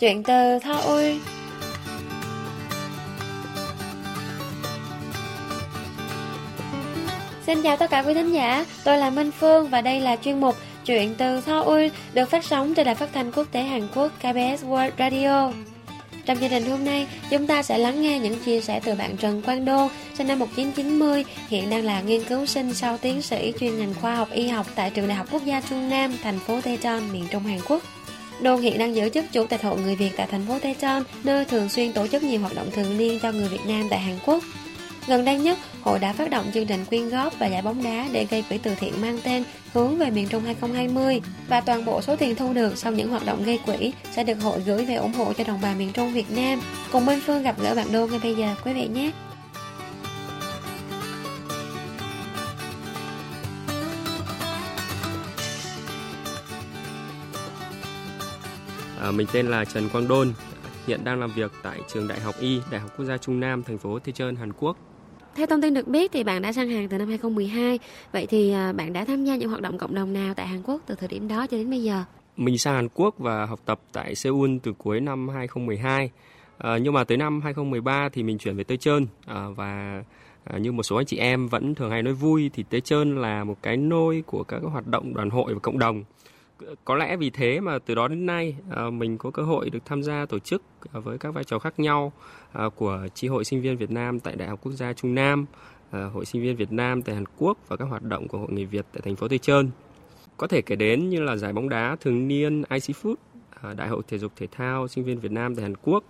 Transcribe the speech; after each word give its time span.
Chuyện 0.00 0.22
từ 0.22 0.58
Thao 0.58 0.80
Ui 0.80 1.20
Xin 7.46 7.62
chào 7.62 7.76
tất 7.76 7.90
cả 7.90 8.02
quý 8.02 8.14
thính 8.14 8.32
giả, 8.32 8.64
tôi 8.84 8.98
là 8.98 9.10
Minh 9.10 9.30
Phương 9.30 9.68
và 9.68 9.80
đây 9.80 10.00
là 10.00 10.16
chuyên 10.16 10.40
mục 10.40 10.56
Chuyện 10.86 11.14
từ 11.14 11.40
Seoul 11.40 11.86
được 12.14 12.30
phát 12.30 12.44
sóng 12.44 12.74
trên 12.74 12.86
đài 12.86 12.94
phát 12.94 13.08
thanh 13.14 13.32
quốc 13.32 13.46
tế 13.52 13.62
Hàn 13.62 13.88
Quốc 13.94 14.12
KBS 14.18 14.64
World 14.64 14.90
Radio. 14.98 15.52
Trong 16.26 16.38
chương 16.38 16.50
trình 16.50 16.70
hôm 16.70 16.84
nay, 16.84 17.06
chúng 17.30 17.46
ta 17.46 17.62
sẽ 17.62 17.78
lắng 17.78 18.02
nghe 18.02 18.18
những 18.18 18.38
chia 18.44 18.60
sẻ 18.60 18.80
từ 18.84 18.94
bạn 18.94 19.16
Trần 19.16 19.42
Quang 19.42 19.64
Đô, 19.64 19.88
sinh 20.14 20.26
năm 20.26 20.38
1990, 20.38 21.24
hiện 21.48 21.70
đang 21.70 21.84
là 21.84 22.00
nghiên 22.00 22.24
cứu 22.24 22.46
sinh 22.46 22.74
sau 22.74 22.98
tiến 22.98 23.22
sĩ 23.22 23.52
chuyên 23.60 23.78
ngành 23.78 23.94
khoa 24.00 24.14
học 24.14 24.28
y 24.32 24.48
học 24.48 24.66
tại 24.74 24.90
Trường 24.90 25.08
Đại 25.08 25.16
học 25.16 25.26
Quốc 25.30 25.44
gia 25.44 25.60
Trung 25.60 25.90
Nam, 25.90 26.16
thành 26.22 26.38
phố 26.38 26.58
Daejeon, 26.58 27.12
miền 27.12 27.26
Trung 27.30 27.42
Hàn 27.42 27.58
Quốc. 27.68 27.82
Đôn 28.40 28.60
hiện 28.60 28.78
đang 28.78 28.96
giữ 28.96 29.08
chức 29.08 29.24
Chủ 29.32 29.46
tịch 29.46 29.62
Hội 29.62 29.80
Người 29.80 29.96
Việt 29.96 30.10
tại 30.16 30.26
thành 30.30 30.46
phố 30.48 30.58
Daejeon, 30.58 31.02
nơi 31.24 31.44
thường 31.44 31.68
xuyên 31.68 31.92
tổ 31.92 32.06
chức 32.06 32.22
nhiều 32.22 32.40
hoạt 32.40 32.54
động 32.54 32.70
thường 32.70 32.98
niên 32.98 33.18
cho 33.22 33.32
người 33.32 33.48
Việt 33.48 33.66
Nam 33.66 33.86
tại 33.90 34.00
Hàn 34.00 34.18
Quốc. 34.26 34.44
Gần 35.06 35.24
đây 35.24 35.38
nhất, 35.38 35.58
hội 35.82 35.98
đã 35.98 36.12
phát 36.12 36.30
động 36.30 36.50
chương 36.54 36.66
trình 36.66 36.84
quyên 36.84 37.08
góp 37.08 37.38
và 37.38 37.46
giải 37.46 37.62
bóng 37.62 37.82
đá 37.82 38.08
để 38.12 38.26
gây 38.30 38.44
quỹ 38.48 38.58
từ 38.58 38.74
thiện 38.74 39.00
mang 39.00 39.18
tên 39.24 39.44
Hướng 39.76 39.98
về 39.98 40.10
miền 40.10 40.28
Trung 40.28 40.42
2020 40.44 41.20
và 41.48 41.60
toàn 41.60 41.84
bộ 41.84 42.02
số 42.02 42.16
tiền 42.16 42.34
thu 42.34 42.52
được 42.52 42.78
sau 42.78 42.92
những 42.92 43.10
hoạt 43.10 43.26
động 43.26 43.44
gây 43.44 43.58
quỹ 43.66 43.92
sẽ 44.12 44.24
được 44.24 44.42
hội 44.42 44.60
gửi 44.66 44.84
về 44.84 44.94
ủng 44.94 45.12
hộ 45.12 45.32
cho 45.32 45.44
đồng 45.44 45.60
bào 45.60 45.74
miền 45.74 45.92
Trung 45.92 46.12
Việt 46.12 46.30
Nam. 46.30 46.60
Cùng 46.92 47.06
Minh 47.06 47.20
Phương 47.26 47.42
gặp 47.42 47.56
gỡ 47.62 47.74
bạn 47.74 47.86
Đô 47.92 48.06
ngay 48.06 48.20
bây 48.22 48.34
giờ 48.34 48.54
quý 48.64 48.72
vị 48.72 48.88
nhé. 48.88 49.10
À, 59.00 59.10
mình 59.10 59.26
tên 59.32 59.46
là 59.46 59.64
Trần 59.64 59.88
Quang 59.88 60.08
Đôn, 60.08 60.32
hiện 60.86 61.04
đang 61.04 61.20
làm 61.20 61.30
việc 61.32 61.52
tại 61.62 61.80
trường 61.92 62.08
Đại 62.08 62.20
học 62.20 62.34
Y, 62.40 62.60
Đại 62.70 62.80
học 62.80 62.90
Quốc 62.96 63.04
gia 63.04 63.16
Trung 63.16 63.40
Nam, 63.40 63.62
thành 63.62 63.78
phố 63.78 63.98
Daejeon, 64.04 64.36
Hàn 64.36 64.52
Quốc. 64.52 64.76
Theo 65.36 65.46
thông 65.46 65.62
tin 65.62 65.74
được 65.74 65.88
biết 65.88 66.12
thì 66.12 66.24
bạn 66.24 66.42
đã 66.42 66.52
sang 66.52 66.68
Hàn 66.70 66.88
từ 66.88 66.98
năm 66.98 67.08
2012. 67.08 67.78
Vậy 68.12 68.26
thì 68.26 68.52
à, 68.52 68.72
bạn 68.72 68.92
đã 68.92 69.04
tham 69.04 69.24
gia 69.24 69.36
những 69.36 69.48
hoạt 69.48 69.60
động 69.60 69.78
cộng 69.78 69.94
đồng 69.94 70.12
nào 70.12 70.34
tại 70.34 70.46
Hàn 70.46 70.62
Quốc 70.62 70.80
từ 70.86 70.94
thời 70.94 71.08
điểm 71.08 71.28
đó 71.28 71.46
cho 71.46 71.56
đến 71.56 71.70
bây 71.70 71.82
giờ? 71.82 72.04
Mình 72.36 72.58
sang 72.58 72.74
Hàn 72.74 72.88
Quốc 72.94 73.18
và 73.18 73.46
học 73.46 73.60
tập 73.64 73.80
tại 73.92 74.14
Seoul 74.14 74.56
từ 74.62 74.72
cuối 74.78 75.00
năm 75.00 75.28
2012. 75.28 76.10
À, 76.58 76.78
nhưng 76.78 76.92
mà 76.92 77.04
tới 77.04 77.16
năm 77.16 77.40
2013 77.40 78.08
thì 78.12 78.22
mình 78.22 78.38
chuyển 78.38 78.56
về 78.56 78.64
Tây 78.64 78.76
Trơn 78.76 79.06
à, 79.26 79.46
và 79.56 80.02
à, 80.44 80.58
như 80.58 80.72
một 80.72 80.82
số 80.82 80.96
anh 80.96 81.06
chị 81.06 81.16
em 81.16 81.48
vẫn 81.48 81.74
thường 81.74 81.90
hay 81.90 82.02
nói 82.02 82.14
vui 82.14 82.50
thì 82.54 82.64
Tế 82.70 82.80
Trơn 82.80 83.16
là 83.16 83.44
một 83.44 83.56
cái 83.62 83.76
nôi 83.76 84.22
của 84.26 84.44
các 84.44 84.60
hoạt 84.62 84.86
động 84.86 85.14
đoàn 85.14 85.30
hội 85.30 85.54
và 85.54 85.60
cộng 85.60 85.78
đồng 85.78 86.04
có 86.84 86.94
lẽ 86.94 87.16
vì 87.16 87.30
thế 87.30 87.60
mà 87.60 87.78
từ 87.78 87.94
đó 87.94 88.08
đến 88.08 88.26
nay 88.26 88.56
ờ, 88.70 88.90
mình 88.90 89.18
có 89.18 89.30
cơ 89.30 89.42
hội 89.42 89.70
được 89.70 89.78
tham 89.84 90.02
gia 90.02 90.26
tổ 90.26 90.38
chức 90.38 90.62
ờ, 90.92 91.00
với 91.00 91.18
các 91.18 91.34
vai 91.34 91.44
trò 91.44 91.58
khác 91.58 91.80
nhau 91.80 92.12
ờ, 92.52 92.70
của 92.70 93.06
chi 93.14 93.28
hội 93.28 93.44
sinh 93.44 93.62
viên 93.62 93.76
Việt 93.76 93.90
Nam 93.90 94.20
tại 94.20 94.36
Đại 94.36 94.48
học 94.48 94.58
Quốc 94.62 94.72
gia 94.72 94.92
Trung 94.92 95.14
Nam, 95.14 95.46
hội 95.92 96.24
sinh 96.24 96.42
viên 96.42 96.56
Việt 96.56 96.72
Nam 96.72 97.02
tại 97.02 97.14
Hàn 97.14 97.24
Quốc 97.38 97.58
và 97.68 97.76
các 97.76 97.84
hoạt 97.84 98.02
động 98.02 98.28
của 98.28 98.38
hội 98.38 98.48
người 98.50 98.64
Việt 98.64 98.86
tại 98.92 99.00
thành 99.04 99.16
phố 99.16 99.28
Tây 99.28 99.38
Trơn. 99.38 99.70
Có 100.36 100.46
thể 100.46 100.62
kể 100.62 100.76
đến 100.76 101.08
như 101.08 101.20
là 101.20 101.36
giải 101.36 101.52
bóng 101.52 101.68
đá 101.68 101.96
thường 102.00 102.28
niên 102.28 102.62
IC 102.70 102.82
Food, 102.82 103.14
Đại 103.76 103.88
hội 103.88 104.02
thể 104.08 104.18
dục 104.18 104.32
thể 104.36 104.46
thao 104.50 104.88
sinh 104.88 105.04
viên 105.04 105.20
Việt 105.20 105.32
Nam 105.32 105.54
tại 105.54 105.62
Hàn 105.62 105.74
Quốc, 105.82 106.04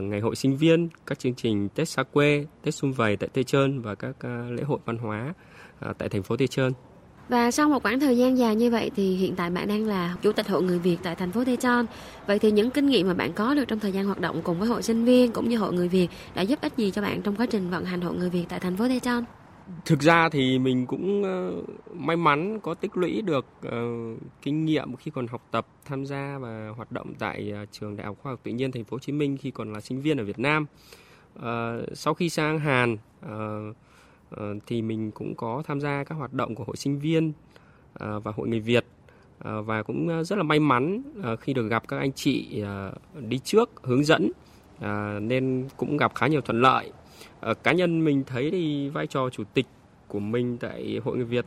ngày 0.00 0.20
hội 0.20 0.36
sinh 0.36 0.56
viên, 0.56 0.88
các 1.06 1.18
chương 1.18 1.34
trình 1.34 1.68
Tết 1.68 1.88
xa 1.88 2.02
quê, 2.02 2.46
Tết 2.62 2.74
xung 2.74 2.92
vầy 2.92 3.16
tại 3.16 3.28
Tây 3.32 3.44
Trơn 3.44 3.80
và 3.80 3.94
các 3.94 4.24
lễ 4.50 4.62
hội 4.62 4.78
văn 4.84 4.98
hóa 4.98 5.34
tại 5.98 6.08
thành 6.08 6.22
phố 6.22 6.36
Tây 6.36 6.48
Trơn. 6.48 6.72
Và 7.32 7.50
sau 7.50 7.68
một 7.68 7.82
khoảng 7.82 8.00
thời 8.00 8.18
gian 8.18 8.38
dài 8.38 8.56
như 8.56 8.70
vậy 8.70 8.90
thì 8.96 9.16
hiện 9.16 9.34
tại 9.36 9.50
bạn 9.50 9.68
đang 9.68 9.86
là 9.86 10.16
chủ 10.22 10.32
tịch 10.32 10.48
hội 10.48 10.62
người 10.62 10.78
Việt 10.78 10.96
tại 11.02 11.14
thành 11.14 11.32
phố 11.32 11.42
Daejeon. 11.42 11.86
Vậy 12.26 12.38
thì 12.38 12.50
những 12.50 12.70
kinh 12.70 12.86
nghiệm 12.86 13.08
mà 13.08 13.14
bạn 13.14 13.32
có 13.32 13.54
được 13.54 13.64
trong 13.68 13.78
thời 13.78 13.92
gian 13.92 14.06
hoạt 14.06 14.20
động 14.20 14.42
cùng 14.42 14.58
với 14.58 14.68
hội 14.68 14.82
sinh 14.82 15.04
viên 15.04 15.32
cũng 15.32 15.48
như 15.48 15.58
hội 15.58 15.72
người 15.72 15.88
Việt 15.88 16.08
đã 16.34 16.42
giúp 16.42 16.58
ích 16.60 16.76
gì 16.76 16.90
cho 16.90 17.02
bạn 17.02 17.22
trong 17.22 17.36
quá 17.36 17.46
trình 17.46 17.70
vận 17.70 17.84
hành 17.84 18.00
hội 18.00 18.14
người 18.16 18.30
Việt 18.30 18.44
tại 18.48 18.60
thành 18.60 18.76
phố 18.76 18.84
Daejeon? 18.84 19.22
Thực 19.84 20.00
ra 20.00 20.28
thì 20.28 20.58
mình 20.58 20.86
cũng 20.86 21.24
ờ, 21.24 21.52
may 21.94 22.16
mắn 22.16 22.60
có 22.60 22.74
tích 22.74 22.96
lũy 22.96 23.22
được 23.22 23.46
ờ, 23.62 23.82
kinh 24.42 24.64
nghiệm 24.64 24.96
khi 24.96 25.10
còn 25.10 25.26
học 25.26 25.42
tập, 25.50 25.66
tham 25.84 26.06
gia 26.06 26.38
và 26.38 26.68
hoạt 26.76 26.92
động 26.92 27.14
tại 27.18 27.52
ờ, 27.54 27.66
trường 27.72 27.96
Đại 27.96 28.06
học 28.06 28.16
Khoa 28.22 28.32
học 28.32 28.40
Tự 28.42 28.50
nhiên 28.50 28.72
Thành 28.72 28.84
phố 28.84 28.94
Hồ 28.94 28.98
Chí 28.98 29.12
Minh 29.12 29.36
khi 29.36 29.50
còn 29.50 29.72
là 29.72 29.80
sinh 29.80 30.00
viên 30.00 30.18
ở 30.18 30.24
Việt 30.24 30.38
Nam. 30.38 30.66
Sau 31.94 32.14
khi 32.14 32.28
sang 32.28 32.58
Hàn 32.58 32.96
Ờ, 34.36 34.54
thì 34.66 34.82
mình 34.82 35.10
cũng 35.10 35.34
có 35.34 35.62
tham 35.66 35.80
gia 35.80 36.04
các 36.04 36.14
hoạt 36.14 36.32
động 36.32 36.54
của 36.54 36.64
hội 36.64 36.76
sinh 36.76 36.98
viên 36.98 37.32
ờ, 37.94 38.20
và 38.20 38.32
hội 38.36 38.48
người 38.48 38.60
Việt 38.60 38.84
ờ, 39.38 39.62
và 39.62 39.82
cũng 39.82 40.24
rất 40.24 40.36
là 40.36 40.42
may 40.42 40.60
mắn 40.60 41.02
khi 41.40 41.54
được 41.54 41.68
gặp 41.68 41.88
các 41.88 41.98
anh 41.98 42.12
chị 42.12 42.64
đi 43.28 43.38
trước 43.38 43.70
hướng 43.82 44.04
dẫn 44.04 44.30
nên 45.20 45.68
cũng 45.76 45.96
gặp 45.96 46.14
khá 46.14 46.26
nhiều 46.26 46.40
thuận 46.40 46.60
lợi. 46.60 46.92
Cá 47.62 47.72
nhân 47.72 48.04
mình 48.04 48.24
thấy 48.26 48.50
thì 48.50 48.88
vai 48.88 49.06
trò 49.06 49.30
chủ 49.30 49.44
tịch 49.54 49.66
của 50.08 50.20
mình 50.20 50.58
tại 50.58 51.00
hội 51.04 51.16
người 51.16 51.24
Việt 51.24 51.44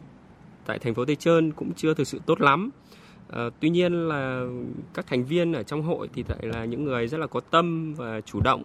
tại 0.66 0.80
thành 0.80 0.94
phố 0.94 1.06
Tây 1.06 1.16
Trơn 1.16 1.52
cũng 1.52 1.74
chưa 1.74 1.94
thực 1.94 2.08
sự 2.08 2.22
tốt 2.26 2.42
lắm. 2.42 2.70
À, 3.30 3.50
tuy 3.60 3.70
nhiên 3.70 4.08
là 4.08 4.48
các 4.94 5.08
thành 5.08 5.26
viên 5.26 5.54
ở 5.54 5.64
trong 5.64 5.82
hội 5.82 6.10
thì 6.14 6.24
lại 6.28 6.40
là 6.42 6.66
những 6.66 6.84
người 6.84 7.08
rất 7.08 7.18
là 7.18 7.28
có 7.28 7.40
tâm 7.40 7.94
và 7.94 8.22
chủ 8.22 8.40
động, 8.42 8.64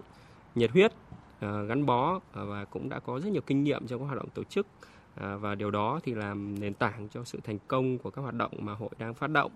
nhiệt 0.54 0.70
huyết 0.70 0.92
Ờ, 1.41 1.65
gắn 1.65 1.87
bó 1.87 2.21
ờ, 2.33 2.47
và 2.47 2.65
cũng 2.65 2.89
đã 2.89 2.99
có 2.99 3.21
rất 3.21 3.33
nhiều 3.33 3.43
kinh 3.47 3.65
nghiệm 3.65 3.87
trong 3.87 4.01
các 4.01 4.06
hoạt 4.06 4.19
động 4.19 4.28
tổ 4.34 4.45
chức 4.45 4.67
ờ, 5.17 5.39
và 5.39 5.55
điều 5.55 5.71
đó 5.71 6.01
thì 6.05 6.15
làm 6.15 6.61
nền 6.61 6.75
tảng 6.75 7.09
cho 7.15 7.25
sự 7.25 7.39
thành 7.45 7.59
công 7.69 7.99
của 7.99 8.11
các 8.11 8.23
hoạt 8.23 8.34
động 8.34 8.53
mà 8.59 8.75
hội 8.75 8.91
đang 8.99 9.15
phát 9.15 9.31
động. 9.31 9.53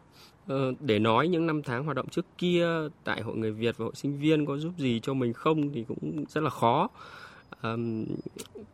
để 0.80 0.98
nói 0.98 1.28
những 1.28 1.46
năm 1.46 1.62
tháng 1.62 1.84
hoạt 1.84 1.96
động 1.96 2.08
trước 2.08 2.26
kia 2.38 2.66
tại 3.04 3.22
hội 3.22 3.36
người 3.36 3.52
Việt 3.52 3.78
và 3.78 3.84
hội 3.84 3.94
sinh 3.94 4.18
viên 4.18 4.46
có 4.46 4.56
giúp 4.56 4.72
gì 4.78 5.00
cho 5.02 5.14
mình 5.14 5.32
không 5.32 5.72
thì 5.72 5.84
cũng 5.88 6.24
rất 6.28 6.40
là 6.40 6.50
khó. 6.50 6.88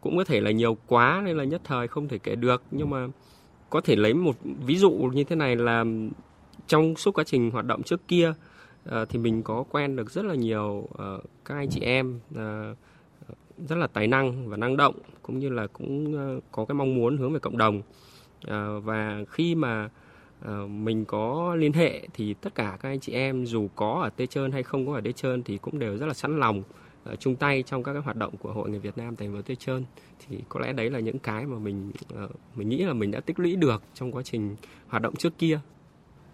cũng 0.00 0.16
có 0.16 0.24
thể 0.26 0.40
là 0.40 0.50
nhiều 0.50 0.76
quá 0.86 1.22
nên 1.24 1.36
là 1.36 1.44
nhất 1.44 1.60
thời 1.64 1.88
không 1.88 2.08
thể 2.08 2.18
kể 2.18 2.34
được 2.34 2.62
nhưng 2.70 2.90
mà 2.90 3.08
có 3.70 3.80
thể 3.80 3.96
lấy 3.96 4.14
một 4.14 4.36
ví 4.66 4.76
dụ 4.76 4.90
như 4.90 5.24
thế 5.24 5.36
này 5.36 5.56
là 5.56 5.84
trong 6.66 6.96
suốt 6.96 7.14
quá 7.14 7.24
trình 7.24 7.50
hoạt 7.50 7.66
động 7.66 7.82
trước 7.82 8.08
kia 8.08 8.32
thì 9.08 9.18
mình 9.18 9.42
có 9.42 9.64
quen 9.70 9.96
được 9.96 10.10
rất 10.10 10.24
là 10.24 10.34
nhiều 10.34 10.88
các 11.44 11.54
anh 11.54 11.68
chị 11.70 11.80
em 11.80 12.20
rất 13.68 13.76
là 13.76 13.86
tài 13.86 14.06
năng 14.06 14.48
và 14.48 14.56
năng 14.56 14.76
động, 14.76 14.94
cũng 15.22 15.38
như 15.38 15.48
là 15.48 15.66
cũng 15.66 16.14
ờ, 16.16 16.40
có 16.52 16.64
cái 16.64 16.74
mong 16.74 16.94
muốn 16.94 17.16
hướng 17.16 17.32
về 17.32 17.38
cộng 17.38 17.58
đồng. 17.58 17.82
Ờ, 18.46 18.80
và 18.80 19.24
khi 19.30 19.54
mà 19.54 19.88
ờ, 20.40 20.66
mình 20.66 21.04
có 21.04 21.54
liên 21.54 21.72
hệ 21.72 22.08
thì 22.14 22.34
tất 22.34 22.54
cả 22.54 22.78
các 22.80 22.88
anh 22.88 23.00
chị 23.00 23.12
em 23.12 23.46
dù 23.46 23.68
có 23.76 24.00
ở 24.02 24.10
Tê 24.10 24.26
Trơn 24.26 24.52
hay 24.52 24.62
không 24.62 24.86
có 24.86 24.94
ở 24.94 25.00
Tê 25.00 25.12
Trơn 25.12 25.42
thì 25.42 25.58
cũng 25.58 25.78
đều 25.78 25.96
rất 25.96 26.06
là 26.06 26.14
sẵn 26.14 26.40
lòng 26.40 26.62
chung 27.18 27.36
tay 27.36 27.62
trong 27.62 27.82
các 27.82 27.92
cái 27.92 28.02
hoạt 28.02 28.16
động 28.16 28.36
của 28.36 28.52
hội 28.52 28.70
người 28.70 28.78
Việt 28.78 28.98
Nam 28.98 29.16
tại 29.16 29.28
thành 29.28 29.36
phố 29.36 29.42
Tây 29.42 29.56
Trơn. 29.56 29.84
Thì 30.28 30.38
có 30.48 30.60
lẽ 30.60 30.72
đấy 30.72 30.90
là 30.90 31.00
những 31.00 31.18
cái 31.18 31.46
mà 31.46 31.58
mình 31.58 31.90
mình 32.54 32.68
nghĩ 32.68 32.84
là 32.84 32.92
mình 32.92 33.10
đã 33.10 33.20
tích 33.20 33.38
lũy 33.38 33.56
được 33.56 33.82
trong 33.94 34.12
quá 34.12 34.22
trình 34.22 34.56
hoạt 34.88 35.02
động 35.02 35.16
trước 35.16 35.38
kia 35.38 35.60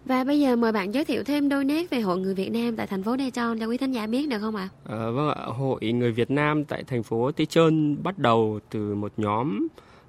và 0.07 0.23
bây 0.23 0.39
giờ 0.39 0.55
mời 0.55 0.71
bạn 0.71 0.93
giới 0.93 1.05
thiệu 1.05 1.23
thêm 1.23 1.49
đôi 1.49 1.65
nét 1.65 1.89
về 1.89 1.99
Hội 1.99 2.19
Người 2.19 2.33
Việt 2.33 2.49
Nam 2.49 2.75
tại 2.75 2.87
thành 2.87 3.03
phố 3.03 3.15
Daejeon 3.15 3.59
cho 3.59 3.65
quý 3.65 3.77
thính 3.77 3.91
giả 3.91 4.07
biết 4.07 4.29
được 4.29 4.37
không 4.39 4.55
ạ? 4.55 4.69
À, 4.85 5.09
vâng 5.09 5.29
ạ, 5.29 5.45
Hội 5.45 5.91
Người 5.91 6.11
Việt 6.11 6.31
Nam 6.31 6.65
tại 6.65 6.83
thành 6.83 7.03
phố 7.03 7.31
Daejeon 7.37 7.95
bắt 8.03 8.19
đầu 8.19 8.59
từ 8.69 8.95
một 8.95 9.11
nhóm 9.17 9.67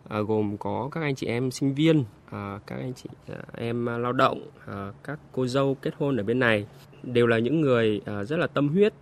à, 0.09 0.21
gồm 0.21 0.57
có 0.57 0.89
các 0.93 1.01
anh 1.01 1.15
chị 1.15 1.27
em 1.27 1.51
sinh 1.51 1.75
viên, 1.75 2.05
à, 2.31 2.59
các 2.67 2.77
anh 2.77 2.93
chị 2.95 3.09
à, 3.29 3.39
em 3.57 3.87
lao 3.87 4.13
động, 4.13 4.47
à, 4.67 4.93
các 5.05 5.19
cô 5.33 5.47
dâu 5.47 5.77
kết 5.83 5.95
hôn 5.99 6.17
ở 6.17 6.23
bên 6.23 6.39
này 6.39 6.67
đều 7.03 7.27
là 7.27 7.39
những 7.39 7.61
người 7.61 8.01
à, 8.05 8.25
rất 8.25 8.37
là 8.37 8.47
tâm 8.47 8.69
huyết, 8.69 8.93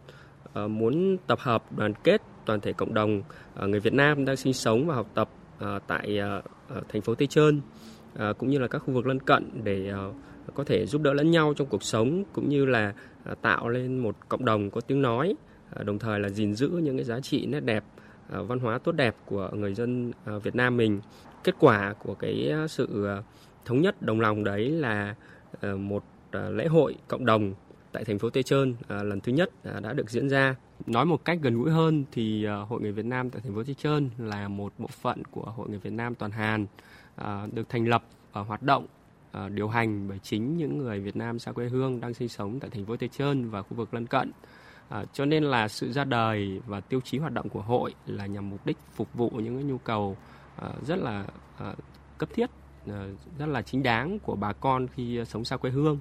à, 0.52 0.66
muốn 0.66 1.16
tập 1.26 1.38
hợp 1.40 1.76
đoàn 1.76 1.92
kết 2.04 2.22
toàn 2.46 2.60
thể 2.60 2.72
cộng 2.72 2.94
đồng 2.94 3.22
à, 3.54 3.66
người 3.66 3.80
Việt 3.80 3.92
Nam 3.92 4.24
đang 4.24 4.36
sinh 4.36 4.52
sống 4.52 4.86
và 4.86 4.94
học 4.94 5.06
tập 5.14 5.28
à, 5.58 5.78
tại 5.86 6.18
à, 6.18 6.42
thành 6.88 7.02
phố 7.02 7.14
Tây 7.14 7.26
Trơn 7.26 7.60
à, 8.18 8.32
cũng 8.38 8.50
như 8.50 8.58
là 8.58 8.68
các 8.68 8.78
khu 8.78 8.94
vực 8.94 9.06
lân 9.06 9.20
cận 9.20 9.50
để 9.64 9.90
à, 9.90 10.02
có 10.54 10.64
thể 10.64 10.86
giúp 10.86 11.02
đỡ 11.02 11.12
lẫn 11.12 11.30
nhau 11.30 11.54
trong 11.56 11.66
cuộc 11.66 11.82
sống, 11.82 12.24
cũng 12.32 12.48
như 12.48 12.64
là 12.64 12.94
à, 13.24 13.34
tạo 13.42 13.68
lên 13.68 13.98
một 13.98 14.16
cộng 14.28 14.44
đồng 14.44 14.70
có 14.70 14.80
tiếng 14.80 15.02
nói 15.02 15.34
à, 15.70 15.82
đồng 15.82 15.98
thời 15.98 16.20
là 16.20 16.28
gìn 16.28 16.54
giữ 16.54 16.68
những 16.68 16.96
cái 16.96 17.04
giá 17.04 17.20
trị 17.20 17.46
nét 17.46 17.60
đẹp 17.60 17.84
à, 18.32 18.42
văn 18.42 18.58
hóa 18.58 18.78
tốt 18.78 18.92
đẹp 18.92 19.16
của 19.26 19.50
người 19.52 19.74
dân 19.74 20.12
Việt 20.42 20.54
Nam 20.54 20.76
mình. 20.76 21.00
Kết 21.44 21.54
quả 21.58 21.94
của 21.98 22.14
cái 22.14 22.52
sự 22.68 23.08
thống 23.64 23.80
nhất 23.82 24.02
đồng 24.02 24.20
lòng 24.20 24.44
đấy 24.44 24.70
là 24.70 25.14
một 25.62 26.04
lễ 26.32 26.66
hội 26.66 26.96
cộng 27.08 27.26
đồng 27.26 27.54
tại 27.92 28.04
thành 28.04 28.18
phố 28.18 28.30
Tây 28.30 28.42
Trơn 28.42 28.74
lần 28.88 29.20
thứ 29.20 29.32
nhất 29.32 29.50
đã 29.82 29.92
được 29.92 30.10
diễn 30.10 30.28
ra. 30.28 30.54
Nói 30.86 31.06
một 31.06 31.24
cách 31.24 31.38
gần 31.42 31.58
gũi 31.62 31.70
hơn 31.70 32.04
thì 32.12 32.46
hội 32.46 32.80
người 32.80 32.92
Việt 32.92 33.04
Nam 33.04 33.30
tại 33.30 33.42
thành 33.44 33.54
phố 33.54 33.62
Tây 33.64 33.74
Trơn 33.78 34.10
là 34.18 34.48
một 34.48 34.72
bộ 34.78 34.86
phận 34.86 35.22
của 35.30 35.52
hội 35.56 35.68
người 35.68 35.78
Việt 35.78 35.92
Nam 35.92 36.14
toàn 36.14 36.30
Hàn 36.30 36.66
được 37.52 37.68
thành 37.68 37.88
lập 37.88 38.04
và 38.32 38.40
hoạt 38.40 38.62
động 38.62 38.86
uh, 39.44 39.52
điều 39.52 39.68
hành 39.68 40.08
bởi 40.08 40.18
chính 40.22 40.56
những 40.56 40.78
người 40.78 41.00
Việt 41.00 41.16
Nam 41.16 41.38
xa 41.38 41.52
quê 41.52 41.68
hương 41.68 42.00
đang 42.00 42.14
sinh 42.14 42.28
sống 42.28 42.60
tại 42.60 42.70
thành 42.70 42.86
phố 42.86 42.96
Tây 42.96 43.08
Trơn 43.08 43.50
và 43.50 43.62
khu 43.62 43.74
vực 43.76 43.94
lân 43.94 44.06
cận. 44.06 44.32
À, 44.88 45.04
cho 45.12 45.24
nên 45.24 45.44
là 45.44 45.68
sự 45.68 45.92
ra 45.92 46.04
đời 46.04 46.60
và 46.66 46.80
tiêu 46.80 47.00
chí 47.04 47.18
hoạt 47.18 47.32
động 47.32 47.48
của 47.48 47.62
hội 47.62 47.94
là 48.06 48.26
nhằm 48.26 48.50
mục 48.50 48.66
đích 48.66 48.76
phục 48.94 49.14
vụ 49.14 49.30
những 49.30 49.54
cái 49.54 49.64
nhu 49.64 49.78
cầu 49.78 50.16
à, 50.56 50.68
rất 50.86 50.98
là 50.98 51.26
à, 51.58 51.74
cấp 52.18 52.28
thiết, 52.34 52.50
à, 52.88 53.06
rất 53.38 53.46
là 53.46 53.62
chính 53.62 53.82
đáng 53.82 54.18
của 54.18 54.36
bà 54.36 54.52
con 54.52 54.86
khi 54.88 55.20
sống 55.26 55.44
xa 55.44 55.56
quê 55.56 55.70
hương. 55.70 55.98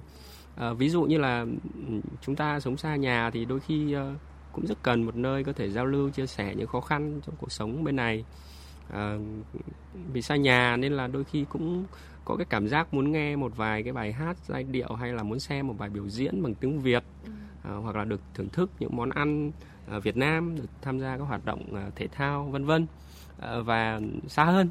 À, 0.56 0.72
ví 0.72 0.88
dụ 0.88 1.02
như 1.02 1.18
là 1.18 1.46
ừ, 1.88 2.00
chúng 2.20 2.36
ta 2.36 2.60
sống 2.60 2.76
xa 2.76 2.96
nhà 2.96 3.30
thì 3.30 3.44
đôi 3.44 3.60
khi 3.60 3.92
à, 3.92 4.14
cũng 4.52 4.66
rất 4.66 4.82
cần 4.82 5.02
một 5.02 5.16
nơi 5.16 5.44
có 5.44 5.52
thể 5.52 5.70
giao 5.70 5.86
lưu 5.86 6.10
chia 6.10 6.26
sẻ 6.26 6.54
những 6.54 6.66
khó 6.66 6.80
khăn 6.80 7.20
trong 7.26 7.34
cuộc 7.38 7.52
sống 7.52 7.84
bên 7.84 7.96
này 7.96 8.24
à, 8.92 9.18
vì 10.12 10.22
xa 10.22 10.36
nhà 10.36 10.76
nên 10.76 10.92
là 10.92 11.06
đôi 11.06 11.24
khi 11.24 11.44
cũng 11.48 11.84
có 12.26 12.36
cái 12.36 12.46
cảm 12.50 12.68
giác 12.68 12.94
muốn 12.94 13.12
nghe 13.12 13.36
một 13.36 13.56
vài 13.56 13.82
cái 13.82 13.92
bài 13.92 14.12
hát 14.12 14.36
giai 14.46 14.64
điệu 14.64 14.94
hay 14.94 15.12
là 15.12 15.22
muốn 15.22 15.40
xem 15.40 15.66
một 15.66 15.74
bài 15.78 15.90
biểu 15.90 16.08
diễn 16.08 16.42
bằng 16.42 16.54
tiếng 16.54 16.80
Việt 16.80 17.04
à, 17.62 17.70
hoặc 17.74 17.96
là 17.96 18.04
được 18.04 18.20
thưởng 18.34 18.48
thức 18.48 18.70
những 18.78 18.96
món 18.96 19.10
ăn 19.10 19.50
à, 19.90 19.98
Việt 19.98 20.16
Nam 20.16 20.56
được 20.56 20.66
tham 20.82 21.00
gia 21.00 21.16
các 21.16 21.24
hoạt 21.24 21.44
động 21.44 21.74
à, 21.74 21.90
thể 21.96 22.08
thao 22.08 22.44
vân 22.44 22.64
vân 22.64 22.86
à, 23.40 23.58
và 23.58 24.00
xa 24.26 24.44
hơn 24.44 24.68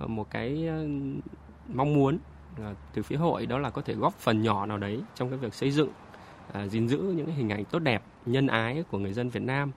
à, 0.00 0.06
một 0.06 0.30
cái 0.30 0.68
à, 0.68 0.78
mong 1.74 1.94
muốn 1.94 2.18
à, 2.58 2.74
từ 2.94 3.02
phía 3.02 3.16
hội 3.16 3.46
đó 3.46 3.58
là 3.58 3.70
có 3.70 3.82
thể 3.82 3.94
góp 3.94 4.14
phần 4.14 4.42
nhỏ 4.42 4.66
nào 4.66 4.78
đấy 4.78 5.02
trong 5.14 5.28
cái 5.30 5.38
việc 5.38 5.54
xây 5.54 5.70
dựng 5.70 5.90
à, 6.52 6.66
gìn 6.66 6.88
giữ 6.88 6.98
những 6.98 7.26
cái 7.26 7.34
hình 7.34 7.48
ảnh 7.48 7.64
tốt 7.64 7.78
đẹp 7.78 8.02
nhân 8.26 8.46
ái 8.46 8.84
của 8.90 8.98
người 8.98 9.12
dân 9.12 9.30
Việt 9.30 9.42
Nam 9.42 9.70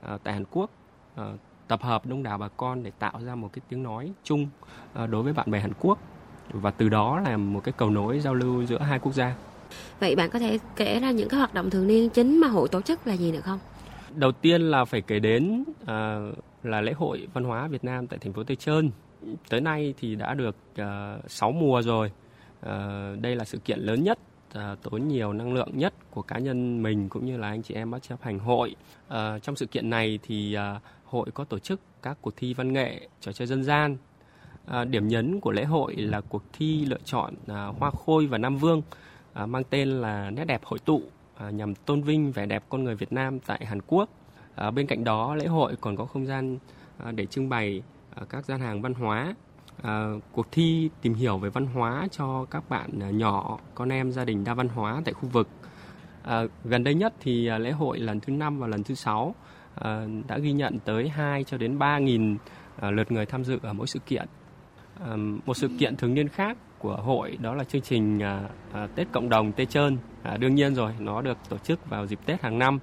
à, 0.00 0.18
tại 0.24 0.34
Hàn 0.34 0.44
Quốc 0.50 0.70
à, 1.16 1.24
tập 1.68 1.82
hợp 1.82 2.06
đông 2.06 2.22
đảo 2.22 2.38
bà 2.38 2.48
con 2.48 2.82
để 2.82 2.90
tạo 2.98 3.20
ra 3.24 3.34
một 3.34 3.50
cái 3.52 3.62
tiếng 3.68 3.82
nói 3.82 4.12
chung 4.22 4.48
à, 4.94 5.06
đối 5.06 5.22
với 5.22 5.32
bạn 5.32 5.50
bè 5.50 5.60
Hàn 5.60 5.72
Quốc 5.80 5.98
và 6.50 6.70
từ 6.70 6.88
đó 6.88 7.20
là 7.20 7.36
một 7.36 7.60
cái 7.64 7.72
cầu 7.76 7.90
nối 7.90 8.20
giao 8.20 8.34
lưu 8.34 8.64
giữa 8.64 8.78
hai 8.78 8.98
quốc 8.98 9.12
gia. 9.12 9.34
Vậy 10.00 10.16
bạn 10.16 10.30
có 10.30 10.38
thể 10.38 10.58
kể 10.76 11.00
ra 11.00 11.10
những 11.10 11.28
cái 11.28 11.38
hoạt 11.38 11.54
động 11.54 11.70
thường 11.70 11.86
niên 11.86 12.10
chính 12.10 12.40
mà 12.40 12.48
hội 12.48 12.68
tổ 12.68 12.80
chức 12.80 13.06
là 13.06 13.14
gì 13.14 13.32
được 13.32 13.44
không? 13.44 13.58
Đầu 14.14 14.32
tiên 14.32 14.60
là 14.60 14.84
phải 14.84 15.00
kể 15.00 15.18
đến 15.18 15.64
à, 15.86 16.18
là 16.62 16.80
lễ 16.80 16.92
hội 16.92 17.28
văn 17.34 17.44
hóa 17.44 17.68
Việt 17.68 17.84
Nam 17.84 18.06
tại 18.06 18.18
thành 18.18 18.32
phố 18.32 18.44
Tây 18.44 18.56
Trơn. 18.56 18.90
Tới 19.48 19.60
nay 19.60 19.94
thì 20.00 20.14
đã 20.14 20.34
được 20.34 20.56
à, 20.76 21.16
6 21.28 21.52
mùa 21.52 21.82
rồi. 21.82 22.12
À, 22.60 23.08
đây 23.20 23.36
là 23.36 23.44
sự 23.44 23.58
kiện 23.58 23.78
lớn 23.78 24.02
nhất 24.04 24.18
à, 24.54 24.76
tốn 24.82 25.08
nhiều 25.08 25.32
năng 25.32 25.54
lượng 25.54 25.70
nhất 25.72 25.94
của 26.10 26.22
cá 26.22 26.38
nhân 26.38 26.82
mình 26.82 27.08
cũng 27.08 27.26
như 27.26 27.36
là 27.36 27.48
anh 27.48 27.62
chị 27.62 27.74
em 27.74 27.90
ban 27.90 28.00
chấp 28.00 28.22
hành 28.22 28.38
hội. 28.38 28.76
À, 29.08 29.38
trong 29.38 29.56
sự 29.56 29.66
kiện 29.66 29.90
này 29.90 30.18
thì 30.22 30.54
à, 30.54 30.80
hội 31.04 31.30
có 31.34 31.44
tổ 31.44 31.58
chức 31.58 31.80
các 32.02 32.18
cuộc 32.20 32.36
thi 32.36 32.54
văn 32.54 32.72
nghệ, 32.72 33.08
trò 33.20 33.32
chơi 33.32 33.46
dân 33.46 33.64
gian. 33.64 33.96
À, 34.66 34.84
điểm 34.84 35.08
nhấn 35.08 35.40
của 35.40 35.52
lễ 35.52 35.64
hội 35.64 35.96
là 35.96 36.20
cuộc 36.20 36.42
thi 36.52 36.84
lựa 36.84 37.00
chọn 37.04 37.34
à, 37.46 37.66
hoa 37.66 37.90
khôi 37.90 38.26
và 38.26 38.38
nam 38.38 38.56
vương 38.56 38.82
à, 39.32 39.46
mang 39.46 39.64
tên 39.70 39.88
là 39.88 40.30
nét 40.30 40.44
đẹp 40.44 40.60
hội 40.64 40.78
tụ 40.78 41.02
à, 41.36 41.50
nhằm 41.50 41.74
tôn 41.74 42.02
vinh 42.02 42.32
vẻ 42.32 42.46
đẹp 42.46 42.62
con 42.68 42.84
người 42.84 42.94
Việt 42.94 43.12
Nam 43.12 43.38
tại 43.40 43.66
Hàn 43.66 43.80
Quốc. 43.86 44.08
À, 44.54 44.70
bên 44.70 44.86
cạnh 44.86 45.04
đó 45.04 45.34
lễ 45.34 45.46
hội 45.46 45.76
còn 45.80 45.96
có 45.96 46.04
không 46.04 46.26
gian 46.26 46.58
à, 46.98 47.12
để 47.12 47.26
trưng 47.26 47.48
bày 47.48 47.82
à, 48.14 48.22
các 48.28 48.44
gian 48.46 48.60
hàng 48.60 48.82
văn 48.82 48.94
hóa 48.94 49.34
à, 49.82 50.06
cuộc 50.32 50.46
thi 50.52 50.90
tìm 51.02 51.14
hiểu 51.14 51.38
về 51.38 51.50
văn 51.50 51.66
hóa 51.66 52.08
cho 52.10 52.44
các 52.50 52.68
bạn 52.68 52.90
à, 53.00 53.10
nhỏ, 53.10 53.58
con 53.74 53.88
em 53.88 54.12
gia 54.12 54.24
đình 54.24 54.44
đa 54.44 54.54
văn 54.54 54.68
hóa 54.68 55.02
tại 55.04 55.14
khu 55.14 55.28
vực. 55.28 55.48
À, 56.22 56.42
gần 56.64 56.84
đây 56.84 56.94
nhất 56.94 57.14
thì 57.20 57.46
à, 57.46 57.58
lễ 57.58 57.70
hội 57.70 57.98
lần 57.98 58.20
thứ 58.20 58.32
năm 58.32 58.58
và 58.58 58.66
lần 58.66 58.82
thứ 58.84 58.94
sáu 58.94 59.34
à, 59.74 60.06
đã 60.28 60.38
ghi 60.38 60.52
nhận 60.52 60.78
tới 60.84 61.08
2 61.08 61.44
cho 61.44 61.58
đến 61.58 61.78
3 61.78 61.98
nghìn 61.98 62.36
à, 62.80 62.90
lượt 62.90 63.12
người 63.12 63.26
tham 63.26 63.44
dự 63.44 63.58
ở 63.62 63.72
mỗi 63.72 63.86
sự 63.86 63.98
kiện. 63.98 64.26
Một 65.46 65.54
sự 65.54 65.70
kiện 65.78 65.96
thường 65.96 66.14
niên 66.14 66.28
khác 66.28 66.56
của 66.78 66.96
hội 66.96 67.38
đó 67.40 67.54
là 67.54 67.64
chương 67.64 67.82
trình 67.82 68.22
à, 68.22 68.48
à, 68.72 68.86
Tết 68.94 69.12
cộng 69.12 69.28
đồng 69.28 69.52
Tê 69.52 69.64
Trơn. 69.64 69.98
À, 70.22 70.36
đương 70.36 70.54
nhiên 70.54 70.74
rồi, 70.74 70.92
nó 70.98 71.22
được 71.22 71.38
tổ 71.48 71.58
chức 71.58 71.90
vào 71.90 72.06
dịp 72.06 72.18
Tết 72.26 72.42
hàng 72.42 72.58
năm. 72.58 72.78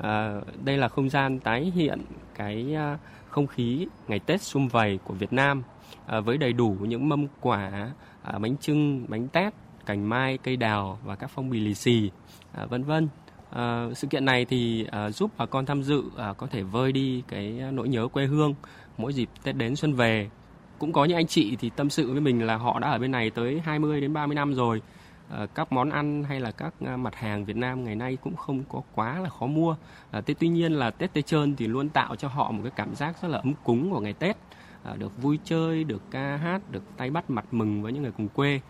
À, 0.00 0.40
đây 0.64 0.76
là 0.76 0.88
không 0.88 1.10
gian 1.10 1.38
tái 1.38 1.72
hiện 1.74 2.00
cái 2.34 2.74
à, 2.74 2.98
không 3.28 3.46
khí 3.46 3.86
ngày 4.08 4.18
Tết 4.18 4.42
sum 4.42 4.68
vầy 4.68 4.98
của 5.04 5.14
Việt 5.14 5.32
Nam 5.32 5.62
à, 6.06 6.20
với 6.20 6.38
đầy 6.38 6.52
đủ 6.52 6.76
những 6.80 7.08
mâm 7.08 7.26
quả, 7.40 7.90
à, 8.22 8.38
bánh 8.38 8.56
trưng, 8.56 9.04
bánh 9.08 9.28
tét, 9.28 9.52
cành 9.86 10.08
mai, 10.08 10.38
cây 10.38 10.56
đào 10.56 10.98
và 11.04 11.16
các 11.16 11.30
phong 11.34 11.50
bì 11.50 11.60
lì 11.60 11.74
xì, 11.74 12.10
à, 12.52 12.66
vân 12.66 12.84
vân. 12.84 13.08
À, 13.50 13.86
sự 13.94 14.06
kiện 14.06 14.24
này 14.24 14.44
thì 14.44 14.86
à, 14.90 15.10
giúp 15.10 15.30
bà 15.36 15.46
con 15.46 15.66
tham 15.66 15.82
dự 15.82 16.02
à, 16.16 16.32
có 16.32 16.46
thể 16.46 16.62
vơi 16.62 16.92
đi 16.92 17.22
cái 17.28 17.62
nỗi 17.72 17.88
nhớ 17.88 18.08
quê 18.08 18.26
hương 18.26 18.54
mỗi 18.98 19.12
dịp 19.12 19.28
Tết 19.42 19.56
đến 19.56 19.76
xuân 19.76 19.92
về. 19.92 20.30
Cũng 20.78 20.92
có 20.92 21.04
những 21.04 21.16
anh 21.16 21.26
chị 21.26 21.56
thì 21.56 21.70
tâm 21.70 21.90
sự 21.90 22.12
với 22.12 22.20
mình 22.20 22.46
là 22.46 22.56
họ 22.56 22.78
đã 22.78 22.88
ở 22.88 22.98
bên 22.98 23.10
này 23.10 23.30
tới 23.30 23.60
20 23.64 24.00
đến 24.00 24.12
30 24.12 24.34
năm 24.34 24.54
rồi. 24.54 24.82
À, 25.30 25.46
các 25.54 25.72
món 25.72 25.90
ăn 25.90 26.24
hay 26.24 26.40
là 26.40 26.50
các 26.50 26.74
ờ, 26.84 26.96
mặt 26.96 27.14
hàng 27.14 27.44
Việt 27.44 27.56
Nam 27.56 27.84
ngày 27.84 27.94
nay 27.94 28.16
cũng 28.22 28.36
không 28.36 28.62
có 28.68 28.82
quá 28.94 29.20
là 29.20 29.28
khó 29.28 29.46
mua. 29.46 29.76
À, 30.10 30.20
thế 30.20 30.34
tuy 30.38 30.48
nhiên 30.48 30.72
là 30.72 30.90
Tết 30.90 31.12
Tây 31.12 31.22
Trơn 31.22 31.56
thì 31.56 31.66
luôn 31.66 31.88
tạo 31.88 32.16
cho 32.16 32.28
họ 32.28 32.50
một 32.50 32.60
cái 32.62 32.72
cảm 32.76 32.94
giác 32.94 33.22
rất 33.22 33.28
là 33.28 33.38
ấm 33.38 33.52
cúng 33.64 33.90
của 33.90 34.00
ngày 34.00 34.12
Tết. 34.12 34.36
À, 34.84 34.94
được 34.98 35.22
vui 35.22 35.38
chơi, 35.44 35.84
được 35.84 36.02
ca 36.10 36.36
hát, 36.36 36.70
được 36.70 36.82
tay 36.96 37.10
bắt 37.10 37.30
mặt 37.30 37.44
mừng 37.50 37.82
với 37.82 37.92
những 37.92 38.02
người 38.02 38.12
cùng 38.16 38.28
quê. 38.28 38.60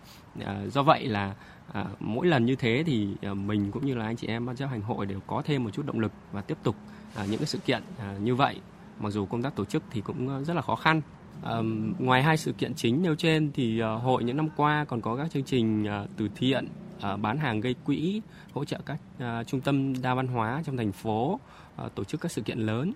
À, 0.45 0.61
do 0.67 0.83
vậy 0.83 1.07
là 1.07 1.35
à, 1.73 1.85
mỗi 1.99 2.27
lần 2.27 2.45
như 2.45 2.55
thế 2.55 2.83
thì 2.85 3.07
à, 3.21 3.33
mình 3.33 3.71
cũng 3.71 3.85
như 3.85 3.95
là 3.95 4.05
anh 4.05 4.15
chị 4.15 4.27
em 4.27 4.45
ban 4.45 4.55
chấp 4.55 4.67
hành 4.67 4.81
hội 4.81 5.05
đều 5.05 5.19
có 5.27 5.41
thêm 5.45 5.63
một 5.63 5.69
chút 5.73 5.85
động 5.85 5.99
lực 5.99 6.11
và 6.31 6.41
tiếp 6.41 6.57
tục 6.63 6.75
à, 7.15 7.25
những 7.29 7.39
cái 7.39 7.47
sự 7.47 7.57
kiện 7.57 7.81
à, 7.99 8.15
như 8.19 8.35
vậy. 8.35 8.59
Mặc 8.99 9.09
dù 9.09 9.25
công 9.25 9.41
tác 9.41 9.55
tổ 9.55 9.65
chức 9.65 9.83
thì 9.91 10.01
cũng 10.01 10.43
rất 10.43 10.53
là 10.53 10.61
khó 10.61 10.75
khăn. 10.75 11.01
À, 11.43 11.55
ngoài 11.99 12.23
hai 12.23 12.37
sự 12.37 12.51
kiện 12.51 12.73
chính 12.73 13.01
nêu 13.01 13.15
trên 13.15 13.51
thì 13.53 13.79
à, 13.79 13.89
hội 13.89 14.23
những 14.23 14.37
năm 14.37 14.49
qua 14.55 14.85
còn 14.85 15.01
có 15.01 15.15
các 15.15 15.31
chương 15.31 15.43
trình 15.43 15.87
à, 15.87 16.05
từ 16.17 16.29
thiện, 16.35 16.67
à, 17.01 17.17
bán 17.17 17.37
hàng 17.37 17.61
gây 17.61 17.75
quỹ, 17.85 18.21
hỗ 18.53 18.65
trợ 18.65 18.79
các 18.85 18.97
à, 19.19 19.43
trung 19.43 19.61
tâm 19.61 20.01
đa 20.01 20.13
văn 20.13 20.27
hóa 20.27 20.63
trong 20.65 20.77
thành 20.77 20.91
phố, 20.91 21.39
à, 21.75 21.85
tổ 21.95 22.03
chức 22.03 22.21
các 22.21 22.31
sự 22.31 22.41
kiện 22.41 22.59
lớn 22.59 22.93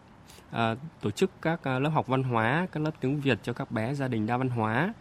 à, 0.51 0.75
tổ 1.01 1.11
chức 1.11 1.31
các 1.41 1.63
à, 1.63 1.79
lớp 1.79 1.89
học 1.89 2.07
văn 2.07 2.23
hóa, 2.23 2.67
các 2.71 2.83
lớp 2.83 2.91
tiếng 2.99 3.21
Việt 3.21 3.39
cho 3.43 3.53
các 3.53 3.71
bé 3.71 3.93
gia 3.93 4.07
đình 4.07 4.25
đa 4.25 4.38
văn 4.38 4.49
hóa, 4.49 4.93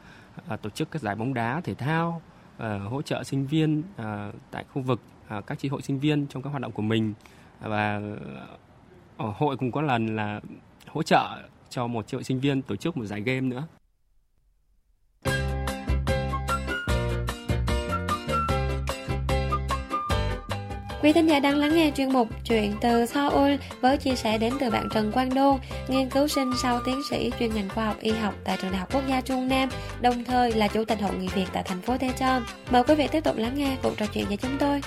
à, 0.49 0.57
tổ 0.57 0.71
chức 0.71 0.91
các 0.91 1.03
giải 1.03 1.15
bóng 1.15 1.35
đá 1.35 1.61
thể 1.61 1.75
thao, 1.75 2.23
à, 2.59 2.79
hỗ 2.79 3.03
trợ 3.03 3.25
sinh 3.25 3.47
viên 3.47 3.83
à, 3.97 4.33
tại 4.51 4.65
khu 4.73 4.83
vực 4.83 5.01
à, 5.29 5.41
các 5.41 5.59
chi 5.59 5.69
hội 5.69 5.83
sinh 5.83 5.99
viên 5.99 6.27
trong 6.27 6.43
các 6.43 6.51
hoạt 6.51 6.63
động 6.63 6.73
của 6.73 6.83
mình. 6.83 7.15
Và 7.61 8.01
hội 9.17 9.57
cũng 9.57 9.73
có 9.73 9.83
lần 9.83 10.17
là 10.17 10.41
hỗ 10.87 11.03
trợ 11.03 11.37
cho 11.71 11.87
một 11.87 12.09
triệu 12.09 12.23
sinh 12.23 12.41
viên 12.41 12.63
tổ 12.63 12.77
chức 12.77 12.97
một 12.97 13.05
giải 13.05 13.21
game 13.21 13.41
nữa. 13.41 13.67
Quý 21.03 21.13
thính 21.13 21.27
giả 21.27 21.41
đang 21.41 21.57
lắng 21.57 21.75
nghe 21.75 21.93
chuyên 21.97 22.13
mục 22.13 22.29
Chuyện 22.45 22.75
từ 22.81 23.07
Seoul 23.07 23.55
với 23.81 23.97
chia 23.97 24.15
sẻ 24.15 24.39
đến 24.39 24.55
từ 24.61 24.71
bạn 24.71 24.89
Trần 24.95 25.13
Quang 25.13 25.35
Đô, 25.35 25.59
nghiên 25.89 26.11
cứu 26.11 26.29
sinh 26.29 26.53
sau 26.63 26.81
tiến 26.87 27.01
sĩ 27.11 27.31
chuyên 27.39 27.55
ngành 27.55 27.69
khoa 27.69 27.87
học 27.87 27.97
y 28.01 28.11
học 28.11 28.35
tại 28.45 28.59
Trường 28.63 28.71
Đại 28.71 28.81
học 28.81 28.93
Quốc 28.93 29.03
gia 29.09 29.21
Trung 29.21 29.49
Nam, 29.49 29.69
đồng 30.01 30.25
thời 30.25 30.53
là 30.53 30.69
chủ 30.69 30.85
tịch 30.85 31.01
Hội 31.01 31.15
nghị 31.17 31.29
Việt 31.29 31.47
tại 31.53 31.63
thành 31.63 31.83
phố 31.83 31.95
Daejeon. 31.95 32.41
Mời 32.71 32.83
quý 32.85 32.95
vị 32.95 33.09
tiếp 33.13 33.25
tục 33.25 33.37
lắng 33.37 33.55
nghe 33.55 33.77
cuộc 33.83 33.97
trò 33.97 34.07
chuyện 34.07 34.27
với 34.27 34.37
chúng 34.37 34.57
tôi. 34.59 34.81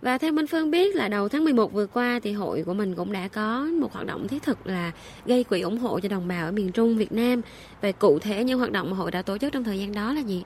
Và 0.00 0.18
theo 0.18 0.32
Minh 0.32 0.46
Phương 0.46 0.70
biết 0.70 0.96
là 0.96 1.08
đầu 1.08 1.28
tháng 1.28 1.44
11 1.44 1.72
vừa 1.72 1.86
qua 1.86 2.20
thì 2.22 2.32
hội 2.32 2.62
của 2.66 2.74
mình 2.74 2.94
cũng 2.94 3.12
đã 3.12 3.28
có 3.28 3.64
một 3.80 3.92
hoạt 3.92 4.06
động 4.06 4.28
thiết 4.28 4.42
thực 4.42 4.66
là 4.66 4.92
gây 5.26 5.44
quỹ 5.44 5.60
ủng 5.60 5.78
hộ 5.78 6.00
cho 6.00 6.08
đồng 6.08 6.28
bào 6.28 6.46
ở 6.46 6.52
miền 6.52 6.72
Trung 6.72 6.96
Việt 6.96 7.12
Nam. 7.12 7.40
Về 7.80 7.92
cụ 7.92 8.18
thể 8.18 8.44
những 8.44 8.58
hoạt 8.58 8.72
động 8.72 8.90
mà 8.90 8.96
hội 8.96 9.10
đã 9.10 9.22
tổ 9.22 9.38
chức 9.38 9.52
trong 9.52 9.64
thời 9.64 9.78
gian 9.78 9.92
đó 9.92 10.12
là 10.12 10.20
gì? 10.20 10.44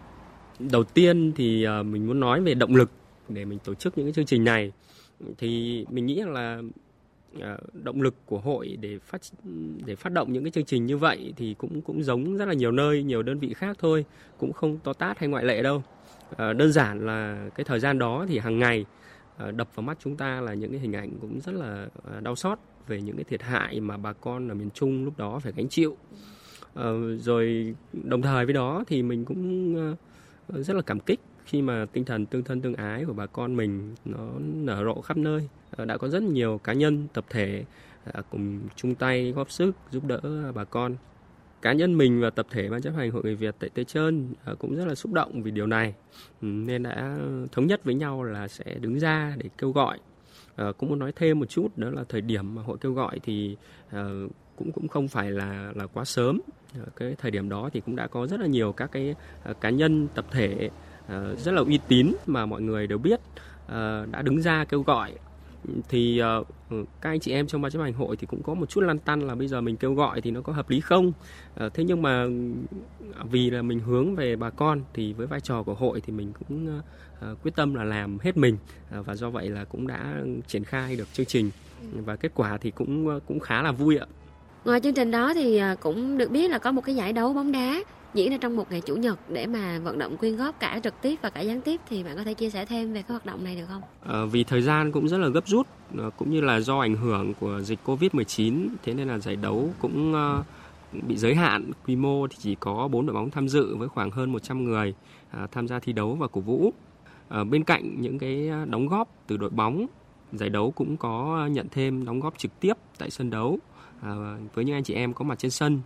Đầu 0.58 0.84
tiên 0.84 1.32
thì 1.36 1.64
à, 1.64 1.82
mình 1.82 2.06
muốn 2.06 2.20
nói 2.20 2.40
về 2.40 2.54
động 2.54 2.76
lực 2.76 2.90
để 3.28 3.44
mình 3.44 3.58
tổ 3.64 3.74
chức 3.74 3.98
những 3.98 4.06
cái 4.06 4.12
chương 4.12 4.26
trình 4.26 4.44
này. 4.44 4.72
Thì 5.38 5.84
mình 5.90 6.06
nghĩ 6.06 6.22
là 6.26 6.62
à, 7.40 7.56
động 7.72 8.02
lực 8.02 8.14
của 8.26 8.38
hội 8.38 8.76
để 8.80 8.98
phát 8.98 9.20
để 9.86 9.96
phát 9.96 10.12
động 10.12 10.32
những 10.32 10.44
cái 10.44 10.50
chương 10.50 10.64
trình 10.64 10.86
như 10.86 10.96
vậy 10.96 11.32
thì 11.36 11.54
cũng 11.58 11.82
cũng 11.82 12.02
giống 12.02 12.36
rất 12.36 12.44
là 12.48 12.54
nhiều 12.54 12.72
nơi, 12.72 13.02
nhiều 13.02 13.22
đơn 13.22 13.38
vị 13.38 13.54
khác 13.54 13.76
thôi, 13.80 14.04
cũng 14.38 14.52
không 14.52 14.78
to 14.78 14.92
tát 14.92 15.18
hay 15.18 15.28
ngoại 15.28 15.44
lệ 15.44 15.62
đâu 15.62 15.82
à, 16.36 16.52
đơn 16.52 16.72
giản 16.72 17.06
là 17.06 17.48
cái 17.54 17.64
thời 17.64 17.80
gian 17.80 17.98
đó 17.98 18.26
thì 18.28 18.38
hàng 18.38 18.58
ngày 18.58 18.84
Ờ, 19.36 19.50
đập 19.50 19.68
vào 19.74 19.82
mắt 19.82 19.98
chúng 20.00 20.16
ta 20.16 20.40
là 20.40 20.54
những 20.54 20.70
cái 20.70 20.80
hình 20.80 20.92
ảnh 20.92 21.10
cũng 21.20 21.40
rất 21.40 21.52
là 21.52 21.88
ờ, 22.04 22.20
đau 22.20 22.36
xót 22.36 22.58
về 22.86 23.00
những 23.02 23.16
cái 23.16 23.24
thiệt 23.24 23.42
hại 23.42 23.80
mà 23.80 23.96
bà 23.96 24.12
con 24.12 24.48
ở 24.48 24.54
miền 24.54 24.70
Trung 24.74 25.04
lúc 25.04 25.18
đó 25.18 25.38
phải 25.38 25.52
gánh 25.56 25.68
chịu. 25.68 25.96
Ờ, 26.74 27.16
rồi 27.16 27.74
đồng 27.92 28.22
thời 28.22 28.44
với 28.44 28.54
đó 28.54 28.84
thì 28.86 29.02
mình 29.02 29.24
cũng 29.24 29.74
rất 30.48 30.76
là 30.76 30.82
cảm 30.82 31.00
kích 31.00 31.20
khi 31.44 31.62
mà 31.62 31.86
tinh 31.92 32.04
thần 32.04 32.26
tương 32.26 32.44
thân 32.44 32.60
tương 32.60 32.74
ái 32.74 33.04
của 33.04 33.12
bà 33.12 33.26
con 33.26 33.56
mình 33.56 33.94
nó 34.04 34.28
nở 34.38 34.84
rộ 34.84 35.00
khắp 35.00 35.16
nơi. 35.16 35.48
đã 35.86 35.96
có 35.96 36.08
rất 36.08 36.22
nhiều 36.22 36.60
cá 36.64 36.72
nhân, 36.72 37.06
tập 37.12 37.24
thể 37.30 37.64
cùng 38.30 38.60
chung 38.76 38.94
tay 38.94 39.32
góp 39.32 39.50
sức 39.50 39.72
giúp 39.90 40.04
đỡ 40.06 40.52
bà 40.54 40.64
con 40.64 40.96
cá 41.64 41.72
nhân 41.72 41.98
mình 41.98 42.20
và 42.20 42.30
tập 42.30 42.46
thể 42.50 42.68
ban 42.68 42.82
chấp 42.82 42.94
hành 42.96 43.10
hội 43.10 43.22
người 43.22 43.34
Việt 43.34 43.54
tại 43.58 43.70
Tây 43.74 43.84
Trơn 43.84 44.34
à, 44.44 44.52
cũng 44.58 44.76
rất 44.76 44.86
là 44.86 44.94
xúc 44.94 45.12
động 45.12 45.42
vì 45.42 45.50
điều 45.50 45.66
này. 45.66 45.94
Ừ, 46.42 46.46
nên 46.46 46.82
đã 46.82 47.16
thống 47.52 47.66
nhất 47.66 47.84
với 47.84 47.94
nhau 47.94 48.22
là 48.22 48.48
sẽ 48.48 48.64
đứng 48.80 49.00
ra 49.00 49.34
để 49.38 49.50
kêu 49.58 49.72
gọi. 49.72 49.98
À, 50.56 50.72
cũng 50.78 50.88
muốn 50.88 50.98
nói 50.98 51.12
thêm 51.16 51.40
một 51.40 51.46
chút 51.48 51.78
đó 51.78 51.90
là 51.90 52.04
thời 52.08 52.20
điểm 52.20 52.54
mà 52.54 52.62
hội 52.62 52.78
kêu 52.80 52.92
gọi 52.92 53.20
thì 53.22 53.56
à, 53.90 54.08
cũng 54.56 54.72
cũng 54.72 54.88
không 54.88 55.08
phải 55.08 55.30
là 55.30 55.72
là 55.74 55.86
quá 55.86 56.04
sớm. 56.04 56.40
Ờ, 56.78 56.84
cái 56.96 57.14
thời 57.18 57.30
điểm 57.30 57.48
đó 57.48 57.70
thì 57.72 57.80
cũng 57.80 57.96
đã 57.96 58.06
có 58.06 58.26
rất 58.26 58.40
là 58.40 58.46
nhiều 58.46 58.72
các 58.72 58.92
cái 58.92 59.14
cá 59.60 59.70
nhân 59.70 60.08
tập 60.14 60.24
thể 60.30 60.70
rất 61.36 61.52
là 61.52 61.60
uy 61.60 61.78
tín 61.88 62.12
mà 62.26 62.46
mọi 62.46 62.62
người 62.62 62.86
đều 62.86 62.98
biết 62.98 63.20
đã 64.12 64.22
đứng 64.22 64.42
ra 64.42 64.64
kêu 64.64 64.82
gọi 64.82 65.12
thì 65.88 66.22
uh, 66.40 66.46
các 67.00 67.10
anh 67.10 67.20
chị 67.20 67.32
em 67.32 67.46
trong 67.46 67.62
ban 67.62 67.72
chấp 67.72 67.82
hành 67.82 67.92
hội 67.92 68.16
thì 68.16 68.26
cũng 68.26 68.42
có 68.42 68.54
một 68.54 68.70
chút 68.70 68.80
lăn 68.80 68.98
tăn 68.98 69.20
là 69.20 69.34
bây 69.34 69.48
giờ 69.48 69.60
mình 69.60 69.76
kêu 69.76 69.94
gọi 69.94 70.20
thì 70.20 70.30
nó 70.30 70.40
có 70.40 70.52
hợp 70.52 70.70
lý 70.70 70.80
không? 70.80 71.12
Uh, 71.66 71.74
thế 71.74 71.84
nhưng 71.84 72.02
mà 72.02 72.22
ừ, 72.22 72.54
vì 73.30 73.50
là 73.50 73.62
mình 73.62 73.80
hướng 73.80 74.14
về 74.14 74.36
bà 74.36 74.50
con 74.50 74.80
thì 74.94 75.12
với 75.12 75.26
vai 75.26 75.40
trò 75.40 75.62
của 75.62 75.74
hội 75.74 76.00
thì 76.00 76.12
mình 76.12 76.32
cũng 76.38 76.78
uh, 76.78 77.42
quyết 77.42 77.56
tâm 77.56 77.74
là 77.74 77.84
làm 77.84 78.18
hết 78.18 78.36
mình 78.36 78.56
uh, 78.98 79.06
và 79.06 79.14
do 79.14 79.30
vậy 79.30 79.50
là 79.50 79.64
cũng 79.64 79.86
đã 79.86 80.14
triển 80.46 80.64
khai 80.64 80.96
được 80.96 81.12
chương 81.12 81.26
trình. 81.26 81.50
Và 82.04 82.16
kết 82.16 82.32
quả 82.34 82.58
thì 82.58 82.70
cũng 82.70 83.20
cũng 83.26 83.40
khá 83.40 83.62
là 83.62 83.72
vui 83.72 83.96
ạ. 83.96 84.06
Ngoài 84.64 84.80
chương 84.80 84.94
trình 84.94 85.10
đó 85.10 85.34
thì 85.34 85.60
cũng 85.80 86.18
được 86.18 86.30
biết 86.30 86.50
là 86.50 86.58
có 86.58 86.72
một 86.72 86.80
cái 86.84 86.94
giải 86.94 87.12
đấu 87.12 87.32
bóng 87.32 87.52
đá 87.52 87.80
diễn 88.14 88.30
ra 88.30 88.36
trong 88.40 88.56
một 88.56 88.70
ngày 88.70 88.80
chủ 88.80 88.96
nhật 88.96 89.18
để 89.28 89.46
mà 89.46 89.78
vận 89.78 89.98
động 89.98 90.16
quyên 90.16 90.36
góp 90.36 90.60
cả 90.60 90.80
trực 90.84 90.94
tiếp 91.02 91.16
và 91.22 91.30
cả 91.30 91.40
gián 91.40 91.60
tiếp 91.60 91.80
thì 91.88 92.04
bạn 92.04 92.16
có 92.16 92.24
thể 92.24 92.34
chia 92.34 92.50
sẻ 92.50 92.66
thêm 92.66 92.92
về 92.92 93.02
cái 93.02 93.10
hoạt 93.10 93.26
động 93.26 93.44
này 93.44 93.56
được 93.56 93.64
không? 93.68 93.82
À, 94.06 94.24
vì 94.24 94.44
thời 94.44 94.62
gian 94.62 94.92
cũng 94.92 95.08
rất 95.08 95.18
là 95.18 95.28
gấp 95.28 95.46
rút 95.46 95.66
à, 95.98 96.04
cũng 96.16 96.30
như 96.30 96.40
là 96.40 96.60
do 96.60 96.78
ảnh 96.78 96.96
hưởng 96.96 97.34
của 97.40 97.60
dịch 97.60 97.78
Covid-19 97.84 98.68
thế 98.82 98.94
nên 98.94 99.08
là 99.08 99.18
giải 99.18 99.36
đấu 99.36 99.70
cũng 99.80 100.14
à, 100.14 100.42
bị 100.92 101.16
giới 101.16 101.34
hạn 101.34 101.70
quy 101.86 101.96
mô 101.96 102.26
thì 102.26 102.36
chỉ 102.40 102.54
có 102.60 102.88
4 102.88 103.06
đội 103.06 103.14
bóng 103.14 103.30
tham 103.30 103.48
dự 103.48 103.76
với 103.76 103.88
khoảng 103.88 104.10
hơn 104.10 104.32
100 104.32 104.64
người 104.64 104.94
à, 105.30 105.46
tham 105.52 105.68
gia 105.68 105.78
thi 105.78 105.92
đấu 105.92 106.14
và 106.14 106.26
cổ 106.26 106.40
vũ. 106.40 106.72
À, 107.28 107.44
bên 107.44 107.64
cạnh 107.64 108.00
những 108.00 108.18
cái 108.18 108.50
đóng 108.66 108.88
góp 108.88 109.08
từ 109.26 109.36
đội 109.36 109.50
bóng, 109.50 109.86
giải 110.32 110.48
đấu 110.48 110.70
cũng 110.70 110.96
có 110.96 111.46
nhận 111.50 111.66
thêm 111.70 112.04
đóng 112.04 112.20
góp 112.20 112.38
trực 112.38 112.60
tiếp 112.60 112.74
tại 112.98 113.10
sân 113.10 113.30
đấu 113.30 113.58
à, 114.02 114.36
với 114.54 114.64
những 114.64 114.76
anh 114.76 114.84
chị 114.84 114.94
em 114.94 115.14
có 115.14 115.24
mặt 115.24 115.38
trên 115.38 115.50
sân 115.50 115.80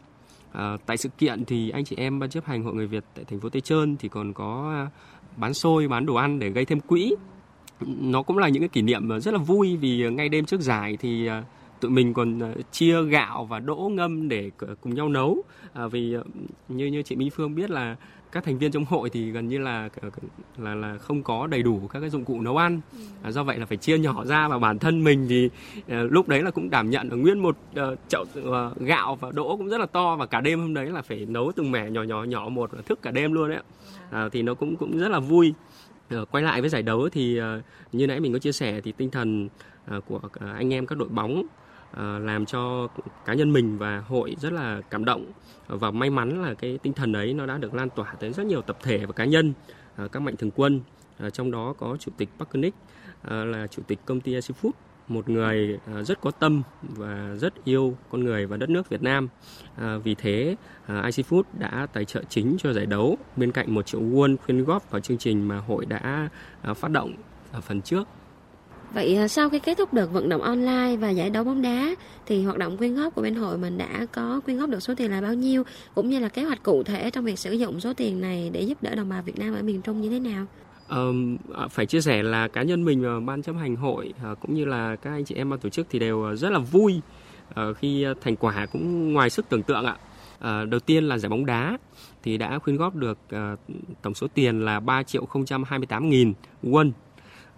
À, 0.53 0.77
tại 0.87 0.97
sự 0.97 1.09
kiện 1.19 1.45
thì 1.45 1.71
anh 1.71 1.85
chị 1.85 1.97
em 1.97 2.19
ban 2.19 2.31
chấp 2.31 2.45
hành 2.45 2.63
hội 2.63 2.75
người 2.75 2.87
Việt 2.87 3.05
tại 3.15 3.25
thành 3.25 3.41
phố 3.41 3.49
Tây 3.49 3.61
Trơn 3.61 3.97
thì 3.97 4.09
còn 4.09 4.33
có 4.33 4.71
à, 4.73 4.91
bán 5.37 5.55
xôi, 5.55 5.89
bán 5.89 6.07
đồ 6.07 6.15
ăn 6.15 6.39
để 6.39 6.49
gây 6.49 6.65
thêm 6.65 6.81
quỹ. 6.81 7.15
Nó 7.87 8.23
cũng 8.23 8.39
là 8.39 8.49
những 8.49 8.63
cái 8.63 8.69
kỷ 8.69 8.83
niệm 8.83 9.21
rất 9.21 9.35
là 9.35 9.39
vui 9.39 9.77
vì 9.77 10.11
ngay 10.11 10.29
đêm 10.29 10.45
trước 10.45 10.61
giải 10.61 10.97
thì 11.01 11.27
à, 11.27 11.45
tụi 11.81 11.91
mình 11.91 12.15
còn 12.15 12.43
à, 12.43 12.53
chia 12.73 13.03
gạo 13.03 13.45
và 13.45 13.59
đỗ 13.59 13.91
ngâm 13.95 14.29
để 14.29 14.51
cùng 14.81 14.95
nhau 14.95 15.09
nấu. 15.09 15.43
À, 15.73 15.87
vì 15.87 16.17
như 16.69 16.87
như 16.87 17.03
chị 17.03 17.17
Minh 17.17 17.31
Phương 17.31 17.55
biết 17.55 17.71
là 17.71 17.97
các 18.33 18.45
thành 18.45 18.59
viên 18.59 18.73
trong 18.73 18.85
hội 18.85 19.11
thì 19.11 19.31
gần 19.31 19.49
như 19.49 19.59
là 19.59 19.89
là 20.59 20.75
là 20.75 20.99
không 20.99 21.23
có 21.23 21.47
đầy 21.47 21.63
đủ 21.63 21.81
các 21.93 22.01
cái 22.01 22.11
dụng 22.11 22.25
cụ 22.25 22.41
nấu 22.41 22.57
ăn. 22.57 22.81
Ừ. 22.93 22.99
à, 23.23 23.31
do 23.31 23.45
vậy 23.45 23.59
là 23.59 23.67
phải 23.67 23.77
chia 23.77 23.99
nhỏ 23.99 24.25
ra 24.25 24.49
và 24.49 24.59
bản 24.59 24.79
thân 24.79 25.05
mình 25.05 25.27
thì 25.29 25.51
uh, 25.81 26.13
lúc 26.13 26.29
đấy 26.29 26.43
là 26.43 26.51
cũng 26.51 26.71
đảm 26.71 26.91
nhận 26.91 27.11
ở 27.11 27.17
nguyên 27.17 27.39
một 27.39 27.57
uh, 27.81 27.99
chậu 28.09 28.23
uh, 28.23 28.79
gạo 28.81 29.17
và 29.17 29.31
đỗ 29.31 29.57
cũng 29.57 29.69
rất 29.69 29.79
là 29.79 29.87
to 29.87 30.17
và 30.17 30.27
cả 30.27 30.41
đêm 30.41 30.61
hôm 30.61 30.75
đấy 30.75 30.87
là 30.87 31.03
phải 31.03 31.27
nấu 31.27 31.53
từng 31.57 31.71
mẻ 31.71 31.91
nhỏ 31.91 32.03
nhỏ 32.03 32.25
nhỏ 32.25 32.49
một 32.49 32.71
và 32.73 32.83
thức 32.83 33.03
cả 33.03 33.11
đêm 33.11 33.33
luôn 33.33 33.51
đấy 33.51 33.61
à, 34.11 34.29
thì 34.33 34.43
nó 34.43 34.55
cũng 34.55 34.77
cũng 34.77 34.99
rất 34.99 35.09
là 35.09 35.21
vui. 35.21 35.55
Uh, 36.15 36.31
quay 36.31 36.45
lại 36.45 36.61
với 36.61 36.71
giải 36.71 36.83
đấu 36.83 37.09
thì 37.13 37.41
uh, 37.41 37.65
như 37.93 38.07
nãy 38.07 38.21
mình 38.21 38.33
có 38.33 38.39
chia 38.39 38.53
sẻ 38.53 38.81
thì 38.81 38.93
tinh 38.93 39.11
thần 39.11 39.49
uh, 39.97 40.05
của 40.07 40.21
anh 40.55 40.75
em 40.75 40.87
các 40.87 40.99
đội 40.99 41.09
bóng 41.09 41.43
À, 41.43 41.68
À, 41.93 42.19
làm 42.19 42.47
cho 42.47 42.89
cá 43.25 43.35
nhân 43.35 43.53
mình 43.53 43.79
và 43.79 44.03
hội 44.09 44.37
rất 44.41 44.53
là 44.53 44.81
cảm 44.91 45.05
động 45.05 45.33
và 45.67 45.91
may 45.91 46.11
mắn 46.11 46.43
là 46.43 46.55
cái 46.55 46.79
tinh 46.83 46.93
thần 46.93 47.13
ấy 47.13 47.35
nó 47.35 47.47
đã 47.47 47.59
được 47.59 47.75
lan 47.75 47.89
tỏa 47.91 48.15
tới 48.21 48.33
rất 48.33 48.47
nhiều 48.47 48.63
tập 48.63 48.79
thể 48.83 49.07
và 49.07 49.13
cá 49.13 49.25
nhân 49.25 49.53
à, 49.97 50.09
các 50.13 50.21
mạnh 50.21 50.37
thường 50.37 50.51
quân 50.51 50.81
à, 51.19 51.31
trong 51.31 51.51
đó 51.51 51.75
có 51.79 51.97
chủ 52.01 52.13
tịch 52.17 52.29
Park 52.39 52.55
Nick 52.55 52.77
là 53.25 53.67
chủ 53.67 53.83
tịch 53.87 53.99
công 54.05 54.21
ty 54.21 54.35
Asia 54.35 54.55
Food 54.63 54.71
một 55.09 55.29
người 55.29 55.79
rất 56.03 56.21
có 56.21 56.31
tâm 56.31 56.63
và 56.83 57.35
rất 57.41 57.65
yêu 57.65 57.97
con 58.11 58.25
người 58.25 58.47
và 58.47 58.57
đất 58.57 58.71
nước 58.71 58.89
Việt 58.89 59.03
Nam. 59.03 59.29
vì 60.05 60.15
thế, 60.15 60.57
IC 60.89 61.27
Food 61.27 61.43
đã 61.59 61.87
tài 61.93 62.05
trợ 62.05 62.23
chính 62.29 62.57
cho 62.59 62.73
giải 62.73 62.87
đấu 62.87 63.19
bên 63.37 63.53
cạnh 63.53 63.75
một 63.75 63.87
triệu 63.87 64.01
won 64.01 64.37
quyên 64.47 64.65
góp 64.65 64.91
vào 64.91 65.01
chương 65.01 65.19
trình 65.19 65.49
mà 65.49 65.59
hội 65.59 65.87
đã 65.87 66.29
phát 66.75 66.91
động 66.91 67.15
ở 67.53 67.61
phần 67.61 67.83
trước 67.83 68.09
Vậy 68.95 69.17
à, 69.17 69.29
sau 69.29 69.49
khi 69.49 69.59
kết 69.59 69.79
thúc 69.79 69.95
đợt 69.95 70.07
vận 70.13 70.29
động 70.29 70.43
online 70.43 70.97
và 70.97 71.11
giải 71.11 71.31
đấu 71.31 71.45
bóng 71.45 71.63
đá 71.63 71.95
thì 72.27 72.45
hoạt 72.45 72.59
động 72.59 72.77
quyên 72.77 72.95
góp 72.95 73.15
của 73.15 73.23
bên 73.23 73.35
hội 73.35 73.59
mình 73.59 73.79
đã 73.79 74.07
có 74.13 74.41
quyên 74.45 74.59
góp 74.59 74.71
được 74.71 74.81
số 74.81 74.95
tiền 74.95 75.11
là 75.11 75.21
bao 75.21 75.35
nhiêu 75.35 75.63
cũng 75.95 76.09
như 76.09 76.19
là 76.19 76.29
kế 76.29 76.45
hoạch 76.45 76.63
cụ 76.63 76.83
thể 76.83 77.11
trong 77.11 77.25
việc 77.25 77.39
sử 77.39 77.53
dụng 77.53 77.81
số 77.81 77.93
tiền 77.93 78.21
này 78.21 78.51
để 78.53 78.61
giúp 78.61 78.83
đỡ 78.83 78.95
đồng 78.95 79.09
bào 79.09 79.23
Việt 79.23 79.39
Nam 79.39 79.55
ở 79.55 79.63
miền 79.63 79.83
Trung 79.83 80.01
như 80.01 80.11
thế 80.11 80.21
nào? 80.21 80.47
Um, 80.89 81.37
phải 81.71 81.87
chia 81.87 82.01
sẻ 82.01 82.23
là 82.23 82.49
cá 82.49 82.63
nhân 82.63 82.85
mình 82.85 83.03
và 83.03 83.21
ban 83.21 83.43
chấp 83.43 83.53
hành 83.61 83.77
hội 83.77 84.13
à, 84.23 84.35
cũng 84.41 84.55
như 84.55 84.65
là 84.65 84.97
các 84.97 85.11
anh 85.11 85.25
chị 85.25 85.35
em 85.35 85.51
ban 85.51 85.59
tổ 85.59 85.69
chức 85.69 85.87
thì 85.91 85.99
đều 85.99 86.37
rất 86.37 86.51
là 86.51 86.59
vui 86.59 87.01
khi 87.77 88.07
thành 88.21 88.37
quả 88.37 88.67
cũng 88.73 89.13
ngoài 89.13 89.31
sức 89.31 89.49
tưởng 89.49 89.63
tượng 89.63 89.85
ạ. 89.85 89.97
Đầu 90.65 90.81
tiên 90.81 91.05
là 91.05 91.19
giải 91.19 91.31
bóng 91.31 91.47
đá 91.47 91.79
thì 92.23 92.37
đã 92.39 92.59
quyên 92.59 92.77
góp 92.77 92.95
được 92.95 93.19
tổng 94.03 94.15
số 94.15 94.27
tiền 94.35 94.65
là 94.65 94.81
3 94.81 95.03
triệu 95.03 95.29
028 95.67 96.11
nghìn 96.11 96.33
won 96.63 96.91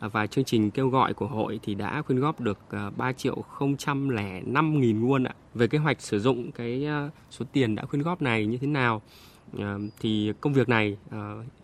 và 0.00 0.26
chương 0.26 0.45
trình 0.45 0.71
kêu 0.71 0.88
gọi 0.88 1.14
của 1.14 1.26
hội 1.26 1.61
thì 1.62 1.75
đã 1.75 2.02
quyên 2.02 2.21
góp 2.21 2.40
được 2.40 2.59
ờ, 2.69 2.90
3 2.97 3.12
triệu 3.12 3.45
005 3.61 4.80
nghìn 4.80 5.02
won 5.02 5.26
ạ. 5.26 5.35
Về 5.54 5.66
kế 5.66 5.78
hoạch 5.78 6.00
sử 6.00 6.21
dụng 6.21 6.52
cái 6.52 6.85
ờ, 6.85 7.11
số 7.30 7.45
tiền 7.52 7.75
đã 7.75 7.85
quyên 7.85 8.02
góp 8.02 8.23
này 8.23 8.47
như 8.47 8.59
thế 8.59 8.66
nào 8.66 9.02
ờ, 9.59 9.78
thì 10.00 10.33
công 10.40 10.52
việc 10.52 10.69
này 10.69 10.97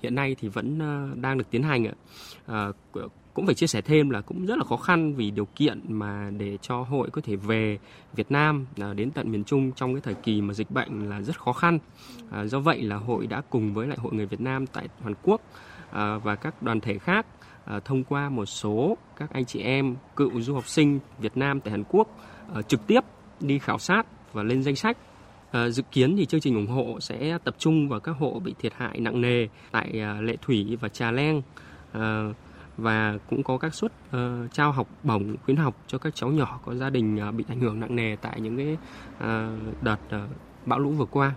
hiện 0.02 0.14
nay 0.14 0.36
thì 0.40 0.48
vẫn 0.48 0.78
đang 1.22 1.38
được 1.38 1.50
tiến 1.50 1.62
hành 1.62 1.86
ạ. 1.86 2.72
Cũng 3.34 3.46
phải 3.46 3.54
chia 3.54 3.66
sẻ 3.66 3.80
thêm 3.80 4.10
là 4.10 4.20
cũng 4.20 4.46
rất 4.46 4.58
là 4.58 4.64
khó 4.64 4.76
khăn 4.76 5.14
vì 5.14 5.30
điều 5.30 5.44
kiện 5.44 5.80
mà 5.88 6.30
để 6.38 6.58
cho 6.62 6.82
hội 6.82 7.10
có 7.10 7.20
thể 7.24 7.36
về 7.36 7.78
Việt 8.14 8.30
Nam 8.30 8.66
đến 8.96 9.10
tận 9.10 9.32
miền 9.32 9.44
Trung 9.44 9.72
trong 9.72 9.94
cái 9.94 10.00
thời 10.00 10.14
kỳ 10.14 10.40
mà 10.40 10.54
dịch 10.54 10.70
bệnh 10.70 11.10
là 11.10 11.22
rất 11.22 11.40
khó 11.40 11.52
khăn. 11.52 11.78
Do 12.44 12.60
vậy 12.60 12.82
là 12.82 12.96
hội 12.96 13.26
đã 13.26 13.42
cùng 13.50 13.74
với 13.74 13.86
lại 13.86 13.98
hội 14.00 14.12
người 14.12 14.26
Việt 14.26 14.40
Nam 14.40 14.66
tại 14.66 14.88
Hàn 15.04 15.14
Quốc 15.22 15.40
và 16.22 16.36
các 16.40 16.62
đoàn 16.62 16.80
thể 16.80 16.98
khác 16.98 17.26
À, 17.66 17.80
thông 17.84 18.04
qua 18.04 18.28
một 18.28 18.46
số 18.46 18.96
các 19.16 19.30
anh 19.32 19.44
chị 19.44 19.60
em 19.60 19.96
cựu 20.16 20.40
du 20.40 20.54
học 20.54 20.68
sinh 20.68 20.98
Việt 21.18 21.36
Nam 21.36 21.60
tại 21.60 21.70
Hàn 21.70 21.84
Quốc 21.88 22.08
à, 22.54 22.62
trực 22.62 22.86
tiếp 22.86 23.00
đi 23.40 23.58
khảo 23.58 23.78
sát 23.78 24.06
và 24.32 24.42
lên 24.42 24.62
danh 24.62 24.76
sách. 24.76 24.96
À, 25.50 25.68
dự 25.68 25.82
kiến 25.92 26.16
thì 26.16 26.26
chương 26.26 26.40
trình 26.40 26.54
ủng 26.54 26.66
hộ 26.66 27.00
sẽ 27.00 27.38
tập 27.44 27.54
trung 27.58 27.88
vào 27.88 28.00
các 28.00 28.16
hộ 28.18 28.40
bị 28.44 28.54
thiệt 28.58 28.72
hại 28.76 29.00
nặng 29.00 29.20
nề 29.20 29.46
tại 29.70 30.00
à, 30.00 30.20
Lệ 30.20 30.36
Thủy 30.42 30.76
và 30.80 30.88
Trà 30.88 31.10
Leng 31.10 31.42
à, 31.92 32.28
và 32.76 33.18
cũng 33.30 33.42
có 33.42 33.58
các 33.58 33.74
suất 33.74 33.92
uh, 34.08 34.52
trao 34.52 34.72
học 34.72 34.88
bổng 35.02 35.36
khuyến 35.44 35.56
học 35.56 35.76
cho 35.86 35.98
các 35.98 36.14
cháu 36.14 36.30
nhỏ 36.30 36.60
có 36.64 36.74
gia 36.74 36.90
đình 36.90 37.28
uh, 37.28 37.34
bị 37.34 37.44
ảnh 37.48 37.60
hưởng 37.60 37.80
nặng 37.80 37.96
nề 37.96 38.16
tại 38.16 38.40
những 38.40 38.56
cái 38.56 38.76
uh, 39.16 39.82
đợt 39.82 39.98
uh, 40.16 40.30
bão 40.66 40.78
lũ 40.78 40.90
vừa 40.90 41.04
qua. 41.04 41.34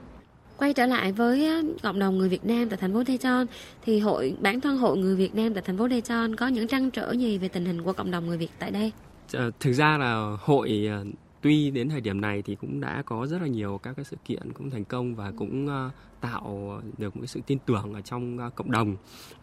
Quay 0.60 0.74
trở 0.74 0.86
lại 0.86 1.12
với 1.12 1.50
cộng 1.84 2.00
đồng 2.00 2.18
người 2.18 2.30
Việt 2.30 2.46
Nam 2.46 2.70
tại 2.70 2.78
thành 2.78 2.94
phố 2.94 3.02
Daejeon 3.02 3.46
thì 3.86 4.00
hội, 4.00 4.36
bản 4.42 4.62
thân 4.62 4.78
hội 4.78 4.98
người 4.98 5.16
Việt 5.16 5.36
Nam 5.36 5.54
tại 5.54 5.64
thành 5.66 5.78
phố 5.78 5.88
Daejeon 5.88 6.36
có 6.36 6.48
những 6.48 6.68
trăn 6.68 6.92
trở 6.92 7.12
gì 7.12 7.38
về 7.38 7.48
tình 7.48 7.66
hình 7.66 7.82
của 7.82 7.94
cộng 7.94 8.12
đồng 8.12 8.28
người 8.28 8.38
Việt 8.38 8.52
tại 8.60 8.72
đây? 8.72 8.92
Ờ, 9.34 9.52
thực 9.60 9.74
ra 9.74 9.98
là 9.98 10.38
hội 10.40 10.88
ờ, 10.90 11.04
tuy 11.42 11.72
đến 11.72 11.90
thời 11.90 12.02
điểm 12.02 12.22
này 12.22 12.42
thì 12.42 12.56
cũng 12.56 12.82
đã 12.82 13.04
có 13.06 13.28
rất 13.28 13.42
là 13.42 13.48
nhiều 13.48 13.80
các 13.84 13.94
cái 13.96 14.06
sự 14.06 14.18
kiện 14.26 14.54
cũng 14.54 14.70
thành 14.70 14.86
công 14.86 15.16
và 15.16 15.32
cũng 15.32 15.68
ờ, 15.68 15.90
tạo 16.22 16.82
được 16.98 17.16
một 17.16 17.22
cái 17.22 17.28
sự 17.28 17.42
tin 17.48 17.58
tưởng 17.66 17.94
ở 17.94 18.02
trong 18.02 18.52
cộng 18.56 18.72
đồng. 18.72 18.96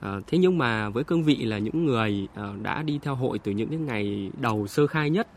thế 0.03 0.39
nhưng 0.39 0.59
mà 0.59 0.89
với 0.89 1.05
cương 1.05 1.25
vị 1.25 1.37
là 1.37 1.59
những 1.59 1.85
người 1.85 2.29
đã 2.63 2.83
đi 2.83 2.99
theo 3.03 3.15
hội 3.15 3.39
từ 3.39 3.53
những 3.53 3.69
cái 3.69 3.79
ngày 3.79 4.31
đầu 4.41 4.67
sơ 4.67 4.87
khai 4.87 5.11
nhất 5.11 5.29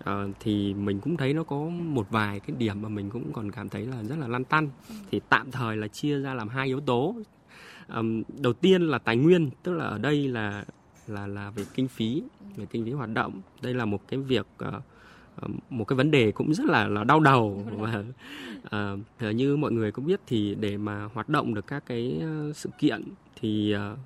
uh, 0.00 0.36
thì 0.40 0.74
mình 0.74 1.00
cũng 1.00 1.16
thấy 1.16 1.34
nó 1.34 1.42
có 1.42 1.56
một 1.68 2.06
vài 2.10 2.40
cái 2.40 2.56
điểm 2.58 2.82
mà 2.82 2.88
mình 2.88 3.10
cũng 3.10 3.32
còn 3.32 3.50
cảm 3.50 3.68
thấy 3.68 3.86
là 3.86 4.02
rất 4.02 4.18
là 4.18 4.28
lăn 4.28 4.44
tăn. 4.44 4.68
Ừ. 4.88 4.94
thì 5.10 5.20
tạm 5.28 5.50
thời 5.50 5.76
là 5.76 5.88
chia 5.88 6.18
ra 6.20 6.34
làm 6.34 6.48
hai 6.48 6.66
yếu 6.66 6.80
tố. 6.80 7.16
Um, 7.88 8.22
đầu 8.38 8.52
tiên 8.52 8.82
là 8.82 8.98
tài 8.98 9.16
nguyên 9.16 9.50
tức 9.62 9.72
là 9.72 9.84
ở 9.84 9.98
đây 9.98 10.28
là 10.28 10.64
là 11.06 11.26
là 11.26 11.50
về 11.50 11.64
kinh 11.74 11.88
phí 11.88 12.22
về 12.56 12.66
kinh 12.66 12.84
phí 12.84 12.92
hoạt 12.92 13.10
động. 13.10 13.40
Đây 13.62 13.74
là 13.74 13.84
một 13.84 14.08
cái 14.08 14.20
việc 14.20 14.46
uh, 14.68 14.74
một 15.70 15.84
cái 15.84 15.96
vấn 15.96 16.10
đề 16.10 16.32
cũng 16.32 16.54
rất 16.54 16.66
là 16.66 16.88
là 16.88 17.04
đau 17.04 17.20
đầu 17.20 17.66
và 17.78 18.04
uh, 18.76 19.34
như 19.34 19.56
mọi 19.56 19.72
người 19.72 19.92
cũng 19.92 20.06
biết 20.06 20.20
thì 20.26 20.56
để 20.60 20.76
mà 20.76 21.08
hoạt 21.14 21.28
động 21.28 21.54
được 21.54 21.66
các 21.66 21.82
cái 21.86 22.22
sự 22.54 22.70
kiện 22.78 23.02
thì 23.40 23.74
uh, 23.92 23.98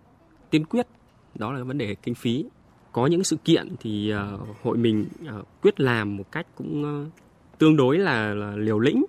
tiên 0.51 0.65
quyết 0.65 0.87
đó 1.35 1.53
là 1.53 1.65
vấn 1.65 1.79
đề 1.79 1.95
kinh 1.95 2.15
phí 2.15 2.45
có 2.93 3.07
những 3.07 3.25
sự 3.25 3.37
kiện 3.45 3.69
thì 3.81 4.15
uh, 4.35 4.49
hội 4.62 4.77
mình 4.77 5.07
uh, 5.39 5.47
quyết 5.62 5.81
làm 5.81 6.17
một 6.17 6.33
cách 6.33 6.47
cũng 6.55 7.03
uh, 7.03 7.12
tương 7.59 7.77
đối 7.77 7.99
là, 7.99 8.35
là 8.35 8.57
liều 8.57 8.79
lĩnh. 8.79 9.05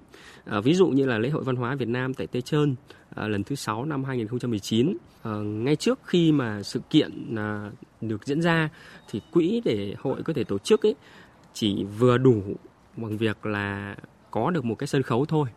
Uh, 0.57 0.63
ví 0.63 0.73
dụ 0.73 0.87
như 0.87 1.05
là 1.05 1.17
lễ 1.17 1.29
hội 1.29 1.43
văn 1.43 1.55
hóa 1.55 1.75
Việt 1.75 1.87
Nam 1.87 2.13
tại 2.13 2.27
Tây 2.27 2.41
Trơn 2.41 2.71
uh, 2.71 3.29
lần 3.29 3.43
thứ 3.43 3.55
6 3.55 3.85
năm 3.85 4.03
2019. 4.03 4.89
Uh, 4.89 4.97
ngay 5.45 5.75
trước 5.75 5.99
khi 6.05 6.31
mà 6.31 6.63
sự 6.63 6.81
kiện 6.89 7.35
uh, 7.35 7.73
được 8.01 8.25
diễn 8.25 8.41
ra 8.41 8.69
thì 9.09 9.21
quỹ 9.31 9.61
để 9.65 9.95
hội 9.99 10.23
có 10.23 10.33
thể 10.33 10.43
tổ 10.43 10.57
chức 10.57 10.85
ấy 10.85 10.95
chỉ 11.53 11.83
vừa 11.83 12.17
đủ 12.17 12.41
bằng 12.97 13.17
việc 13.17 13.45
là 13.45 13.95
có 14.31 14.51
được 14.51 14.65
một 14.65 14.75
cái 14.75 14.87
sân 14.87 15.03
khấu 15.03 15.25
thôi. 15.25 15.47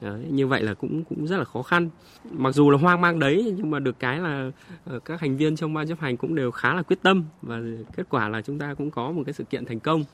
Đấy, 0.00 0.24
như 0.30 0.46
vậy 0.46 0.62
là 0.62 0.74
cũng 0.74 1.04
cũng 1.04 1.26
rất 1.26 1.36
là 1.36 1.44
khó 1.44 1.62
khăn. 1.62 1.90
Mặc 2.30 2.54
dù 2.54 2.70
là 2.70 2.78
hoang 2.78 3.00
mang 3.00 3.18
đấy 3.18 3.54
nhưng 3.56 3.70
mà 3.70 3.78
được 3.78 3.98
cái 3.98 4.20
là 4.20 4.50
ờ, 4.84 4.98
các 4.98 5.20
thành 5.20 5.36
viên 5.36 5.56
trong 5.56 5.74
ban 5.74 5.88
chấp 5.88 6.00
hành 6.00 6.16
cũng 6.16 6.34
đều 6.34 6.50
khá 6.50 6.74
là 6.74 6.82
quyết 6.82 7.02
tâm 7.02 7.24
và 7.42 7.60
kết 7.96 8.06
quả 8.10 8.28
là 8.28 8.42
chúng 8.42 8.58
ta 8.58 8.74
cũng 8.74 8.90
có 8.90 9.10
một 9.10 9.22
cái 9.26 9.32
sự 9.32 9.44
kiện 9.44 9.64
thành 9.64 9.80
công. 9.80 10.04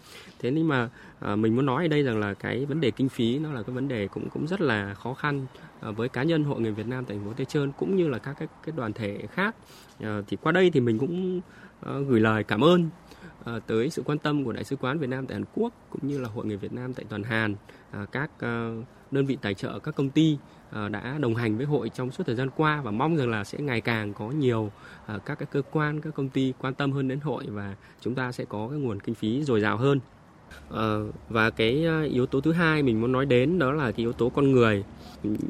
Thế 0.41 0.51
nhưng 0.51 0.69
mà 0.69 0.89
ờ, 1.21 1.37
mình 1.37 1.57
muốn 1.57 1.67
nói 1.67 1.85
ở 1.85 1.89
đây 1.89 2.03
rằng 2.03 2.21
là 2.21 2.35
cái 2.35 2.67
vấn 2.67 2.81
đề 2.81 2.91
kinh 2.91 3.09
phí 3.09 3.39
nó 3.39 3.53
là 3.53 3.63
cái 3.63 3.75
vấn 3.75 3.89
đề 3.89 4.09
cũng 4.09 4.31
cũng 4.31 4.47
rất 4.47 4.61
là 4.61 4.95
khó 4.95 5.15
khăn 5.15 5.47
ờ, 5.81 5.93
với 5.93 6.09
cá 6.09 6.23
nhân 6.23 6.45
hội 6.45 6.61
người 6.61 6.73
Việt 6.73 6.87
Nam 6.87 7.05
tại 7.05 7.17
thành 7.17 7.27
phố 7.27 7.33
Tây 7.37 7.47
Trơn 7.47 7.73
cũng 7.73 7.97
như 7.97 8.09
là 8.09 8.19
các 8.19 8.37
cái, 8.39 8.49
cái 8.67 8.75
đoàn 8.77 8.93
thể 8.93 9.27
khác. 9.31 9.57
Thì 10.29 10.37
qua 10.43 10.53
đây 10.53 10.71
thì 10.71 10.81
mình 10.81 10.99
cũng 10.99 11.41
gửi 11.83 12.21
lời 12.21 12.45
cảm 12.45 12.65
ơn 12.65 12.89
Ờ, 13.45 13.61
tới 13.67 13.91
sự 13.91 14.03
quan 14.03 14.19
tâm 14.19 14.45
của 14.45 14.53
Đại 14.53 14.65
sứ 14.65 14.77
quán 14.77 14.99
Việt 14.99 15.07
Nam 15.07 15.27
tại 15.27 15.35
Hàn 15.35 15.45
Quốc 15.55 15.73
cũng 15.91 16.09
như 16.09 16.21
là 16.21 16.29
Hội 16.29 16.47
người 16.47 16.57
Việt 16.57 16.73
Nam 16.73 16.95
tại 16.95 17.05
toàn 17.09 17.23
Hàn, 17.23 17.55
à, 17.91 18.07
các 18.13 18.31
ờ, 18.39 18.75
đơn 19.11 19.27
vị 19.27 19.39
tài 19.43 19.55
trợ, 19.55 19.79
các 19.79 19.95
công 19.97 20.11
ty 20.11 20.39
ờ, 20.71 20.89
đã 20.89 21.19
đồng 21.21 21.35
hành 21.35 21.57
với 21.57 21.67
hội 21.67 21.89
trong 21.89 22.11
suốt 22.11 22.25
thời 22.27 22.37
gian 22.37 22.51
qua 22.57 22.81
và 22.83 22.91
mong 22.91 23.17
rằng 23.17 23.31
là 23.31 23.45
sẽ 23.45 23.59
ngày 23.59 23.81
càng 23.81 24.15
có 24.15 24.31
nhiều 24.31 24.71
các 25.25 25.39
cái 25.39 25.47
cơ 25.51 25.63
quan, 25.73 26.01
các 26.01 26.15
công 26.15 26.29
ty 26.29 26.53
quan 26.59 26.75
tâm 26.75 26.93
hơn 26.93 27.09
đến 27.09 27.21
hội 27.21 27.45
và 27.49 27.75
chúng 28.01 28.15
ta 28.15 28.33
sẽ 28.33 28.45
có 28.45 28.69
cái 28.71 28.79
nguồn 28.79 29.01
kinh 29.01 29.15
phí 29.15 29.43
dồi 29.43 29.61
dào 29.61 29.77
hơn. 29.77 30.01
Và 31.29 31.51
cái 31.51 31.87
yếu 32.11 32.27
tố 32.27 32.41
thứ 32.41 32.53
hai 32.53 32.83
mình 32.83 33.01
muốn 33.01 33.13
nói 33.13 33.27
đến 33.27 33.59
đó 33.59 33.73
là 33.73 33.85
cái 33.85 33.99
yếu 33.99 34.13
tố 34.13 34.29
con 34.29 34.53
người 34.53 34.85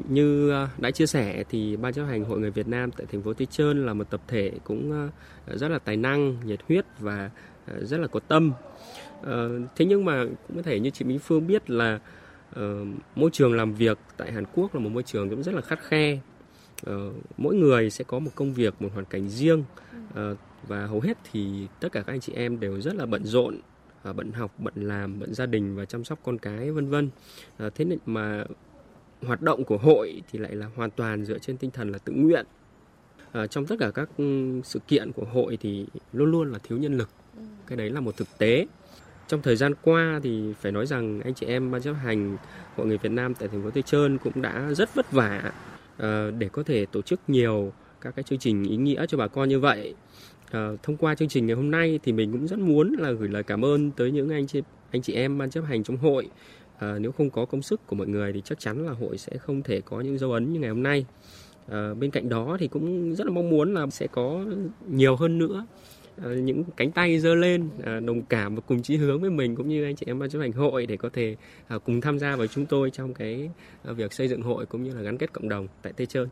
như 0.09 0.53
đã 0.77 0.91
chia 0.91 1.05
sẻ 1.05 1.43
thì 1.49 1.77
ban 1.77 1.93
chấp 1.93 2.05
hành 2.05 2.25
hội 2.25 2.39
người 2.39 2.51
Việt 2.51 2.67
Nam 2.67 2.91
tại 2.91 3.07
thành 3.11 3.21
phố 3.21 3.33
Tây 3.33 3.47
Trơn 3.51 3.85
là 3.85 3.93
một 3.93 4.09
tập 4.09 4.21
thể 4.27 4.51
cũng 4.63 5.09
rất 5.47 5.71
là 5.71 5.79
tài 5.79 5.97
năng 5.97 6.37
nhiệt 6.45 6.59
huyết 6.67 6.85
và 6.99 7.29
Ờ, 7.67 7.85
rất 7.85 7.97
là 7.97 8.07
có 8.07 8.19
tâm. 8.19 8.51
Ờ, 9.21 9.59
thế 9.75 9.85
nhưng 9.85 10.05
mà 10.05 10.25
cũng 10.47 10.57
có 10.57 10.61
thể 10.61 10.79
như 10.79 10.89
chị 10.89 11.05
Minh 11.05 11.19
Phương 11.19 11.47
biết 11.47 11.69
là 11.69 11.99
ờ, 12.53 12.85
môi 13.15 13.29
trường 13.33 13.53
làm 13.53 13.73
việc 13.73 13.97
tại 14.17 14.31
Hàn 14.31 14.43
Quốc 14.53 14.75
là 14.75 14.81
một 14.81 14.89
môi 14.89 15.03
trường 15.03 15.29
cũng 15.29 15.43
rất 15.43 15.55
là 15.55 15.61
khắt 15.61 15.79
khe. 15.81 16.19
Mỗi 17.37 17.55
người 17.55 17.89
sẽ 17.89 18.03
có 18.03 18.19
một 18.19 18.31
công 18.35 18.53
việc 18.53 18.81
một 18.81 18.89
hoàn 18.93 19.05
cảnh 19.05 19.29
riêng. 19.29 19.63
Và 20.67 20.85
hầu 20.85 20.99
hết 20.99 21.17
thì 21.31 21.67
tất 21.79 21.91
cả 21.91 22.01
các 22.01 22.13
anh 22.13 22.19
chị 22.19 22.33
em 22.33 22.59
đều 22.59 22.81
rất 22.81 22.95
là 22.95 23.05
bận 23.05 23.23
rộn 23.25 23.57
à, 24.03 24.13
bận 24.13 24.31
học 24.31 24.51
bận 24.57 24.73
làm 24.75 25.19
bận 25.19 25.33
gia 25.33 25.45
đình 25.45 25.75
và 25.75 25.85
chăm 25.85 26.03
sóc 26.03 26.19
con 26.23 26.37
cái 26.37 26.71
vân 26.71 26.89
vân. 26.89 27.09
Thế 27.75 27.85
nên 27.85 27.99
mà 28.05 28.45
hoạt 29.21 29.41
động 29.41 29.63
của 29.63 29.77
hội 29.77 30.21
thì 30.31 30.39
lại 30.39 30.55
là 30.55 30.67
hoàn 30.75 30.91
toàn 30.91 31.25
dựa 31.25 31.39
trên 31.39 31.57
tinh 31.57 31.71
thần 31.71 31.91
là 31.91 31.97
tự 31.97 32.13
nguyện. 32.13 32.45
À, 33.31 33.47
trong 33.47 33.65
tất 33.65 33.75
cả 33.79 33.91
các 33.91 34.09
ừ, 34.17 34.61
sự 34.63 34.79
kiện 34.87 35.11
của 35.11 35.25
hội 35.25 35.57
thì 35.61 35.85
luôn 36.13 36.31
luôn 36.31 36.51
là 36.51 36.59
thiếu 36.63 36.77
nhân 36.77 36.97
lực 36.97 37.09
cái 37.67 37.77
đấy 37.77 37.89
là 37.89 37.99
một 37.99 38.17
thực 38.17 38.37
tế 38.37 38.67
trong 39.27 39.41
thời 39.41 39.55
gian 39.55 39.73
qua 39.81 40.19
thì 40.23 40.53
phải 40.61 40.71
nói 40.71 40.85
rằng 40.85 41.21
anh 41.21 41.33
chị 41.33 41.45
em 41.45 41.71
ban 41.71 41.81
chấp 41.81 41.93
hành 41.93 42.37
hội 42.75 42.87
người 42.87 42.97
Việt 42.97 43.11
Nam 43.11 43.33
tại 43.33 43.47
thành 43.47 43.63
phố 43.63 43.69
Tây 43.69 43.83
Trơn 43.83 44.17
cũng 44.17 44.41
đã 44.41 44.69
rất 44.73 44.95
vất 44.95 45.11
vả 45.11 45.51
ờ, 45.97 46.31
để 46.31 46.49
có 46.49 46.63
thể 46.63 46.85
tổ 46.85 47.01
chức 47.01 47.19
nhiều 47.27 47.73
các 48.01 48.15
cái 48.15 48.23
chương 48.23 48.39
trình 48.39 48.63
ý 48.63 48.77
nghĩa 48.77 49.05
cho 49.05 49.17
bà 49.17 49.27
con 49.27 49.49
như 49.49 49.59
vậy 49.59 49.95
À, 50.51 50.69
thông 50.83 50.97
qua 50.97 51.15
chương 51.15 51.29
trình 51.29 51.47
ngày 51.47 51.55
hôm 51.55 51.71
nay 51.71 51.99
thì 52.03 52.11
mình 52.11 52.31
cũng 52.31 52.47
rất 52.47 52.59
muốn 52.59 52.95
là 52.99 53.11
gửi 53.11 53.29
lời 53.29 53.43
cảm 53.43 53.65
ơn 53.65 53.91
tới 53.91 54.11
những 54.11 54.29
anh 54.29 54.47
chị 54.47 54.61
anh 54.91 55.01
chị 55.01 55.13
em 55.13 55.37
ban 55.37 55.49
chấp 55.49 55.61
hành 55.61 55.83
trong 55.83 55.97
hội. 55.97 56.29
À, 56.79 56.95
nếu 56.99 57.11
không 57.11 57.29
có 57.29 57.45
công 57.45 57.61
sức 57.61 57.87
của 57.87 57.95
mọi 57.95 58.07
người 58.07 58.33
thì 58.33 58.41
chắc 58.45 58.59
chắn 58.59 58.85
là 58.85 58.91
hội 58.91 59.17
sẽ 59.17 59.37
không 59.37 59.61
thể 59.63 59.81
có 59.81 60.01
những 60.01 60.17
dấu 60.17 60.31
ấn 60.31 60.53
như 60.53 60.59
ngày 60.59 60.69
hôm 60.69 60.83
nay. 60.83 61.05
À, 61.67 61.93
bên 61.93 62.11
cạnh 62.11 62.29
đó 62.29 62.57
thì 62.59 62.67
cũng 62.67 63.15
rất 63.15 63.27
là 63.27 63.33
mong 63.33 63.49
muốn 63.49 63.73
là 63.73 63.87
sẽ 63.91 64.07
có 64.07 64.45
nhiều 64.87 65.15
hơn 65.15 65.37
nữa 65.37 65.65
Ờ, 66.21 66.33
những 66.35 66.63
cánh 66.77 66.91
tay 66.91 67.19
dơ 67.19 67.35
lên 67.35 67.69
ờ, 67.83 67.99
đồng 67.99 68.21
cảm 68.21 68.55
và 68.55 68.61
cùng 68.67 68.81
chí 68.81 68.97
hướng 68.97 69.21
với 69.21 69.29
mình 69.29 69.55
cũng 69.55 69.69
như 69.69 69.83
anh 69.83 69.95
chị 69.95 70.05
em 70.09 70.19
ban 70.19 70.29
chấp 70.29 70.39
hành 70.39 70.51
hội 70.51 70.85
để 70.85 70.97
có 70.97 71.09
thể 71.13 71.35
ờ, 71.67 71.79
cùng 71.79 72.01
tham 72.01 72.19
gia 72.19 72.35
với 72.35 72.47
chúng 72.47 72.65
tôi 72.65 72.91
trong 72.91 73.13
cái 73.13 73.49
việc 73.83 74.13
xây 74.13 74.27
dựng 74.27 74.41
hội 74.41 74.65
cũng 74.65 74.83
như 74.83 74.93
là 74.93 75.01
gắn 75.01 75.17
kết 75.17 75.33
cộng 75.33 75.49
đồng 75.49 75.67
tại 75.81 75.93
Tây 75.93 76.05
Trơn. 76.05 76.27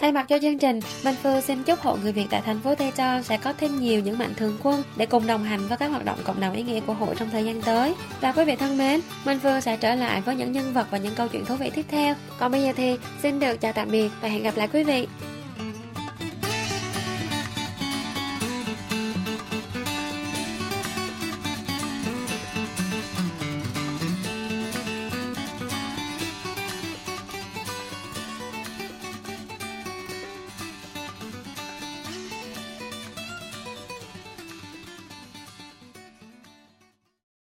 Thay 0.00 0.12
mặt 0.12 0.26
cho 0.28 0.38
chương 0.42 0.58
trình, 0.58 0.80
Minh 1.04 1.14
Phương 1.22 1.40
xin 1.40 1.62
chúc 1.62 1.80
hội 1.80 1.98
người 2.02 2.12
Việt 2.12 2.26
tại 2.30 2.42
thành 2.44 2.60
phố 2.60 2.74
Tây 2.74 2.92
Tròn 2.96 3.22
sẽ 3.22 3.36
có 3.36 3.52
thêm 3.52 3.80
nhiều 3.80 4.00
những 4.00 4.18
mạnh 4.18 4.34
thường 4.36 4.58
quân 4.62 4.82
để 4.96 5.06
cùng 5.06 5.26
đồng 5.26 5.44
hành 5.44 5.68
với 5.68 5.78
các 5.78 5.86
hoạt 5.86 6.04
động 6.04 6.18
cộng 6.24 6.40
đồng 6.40 6.54
ý 6.54 6.62
nghĩa 6.62 6.80
của 6.80 6.94
hội 6.94 7.14
trong 7.18 7.30
thời 7.30 7.44
gian 7.44 7.62
tới. 7.62 7.94
Và 8.20 8.32
quý 8.32 8.44
vị 8.44 8.56
thân 8.56 8.78
mến, 8.78 9.00
Minh 9.24 9.38
Phương 9.42 9.60
sẽ 9.60 9.76
trở 9.76 9.94
lại 9.94 10.20
với 10.20 10.36
những 10.36 10.52
nhân 10.52 10.72
vật 10.72 10.86
và 10.90 10.98
những 10.98 11.14
câu 11.14 11.28
chuyện 11.28 11.44
thú 11.44 11.56
vị 11.56 11.70
tiếp 11.74 11.84
theo. 11.88 12.14
Còn 12.38 12.52
bây 12.52 12.62
giờ 12.62 12.72
thì 12.76 12.96
xin 13.22 13.40
được 13.40 13.60
chào 13.60 13.72
tạm 13.72 13.90
biệt 13.90 14.08
và 14.20 14.28
hẹn 14.28 14.42
gặp 14.42 14.56
lại 14.56 14.68
quý 14.72 14.84
vị. 14.84 15.06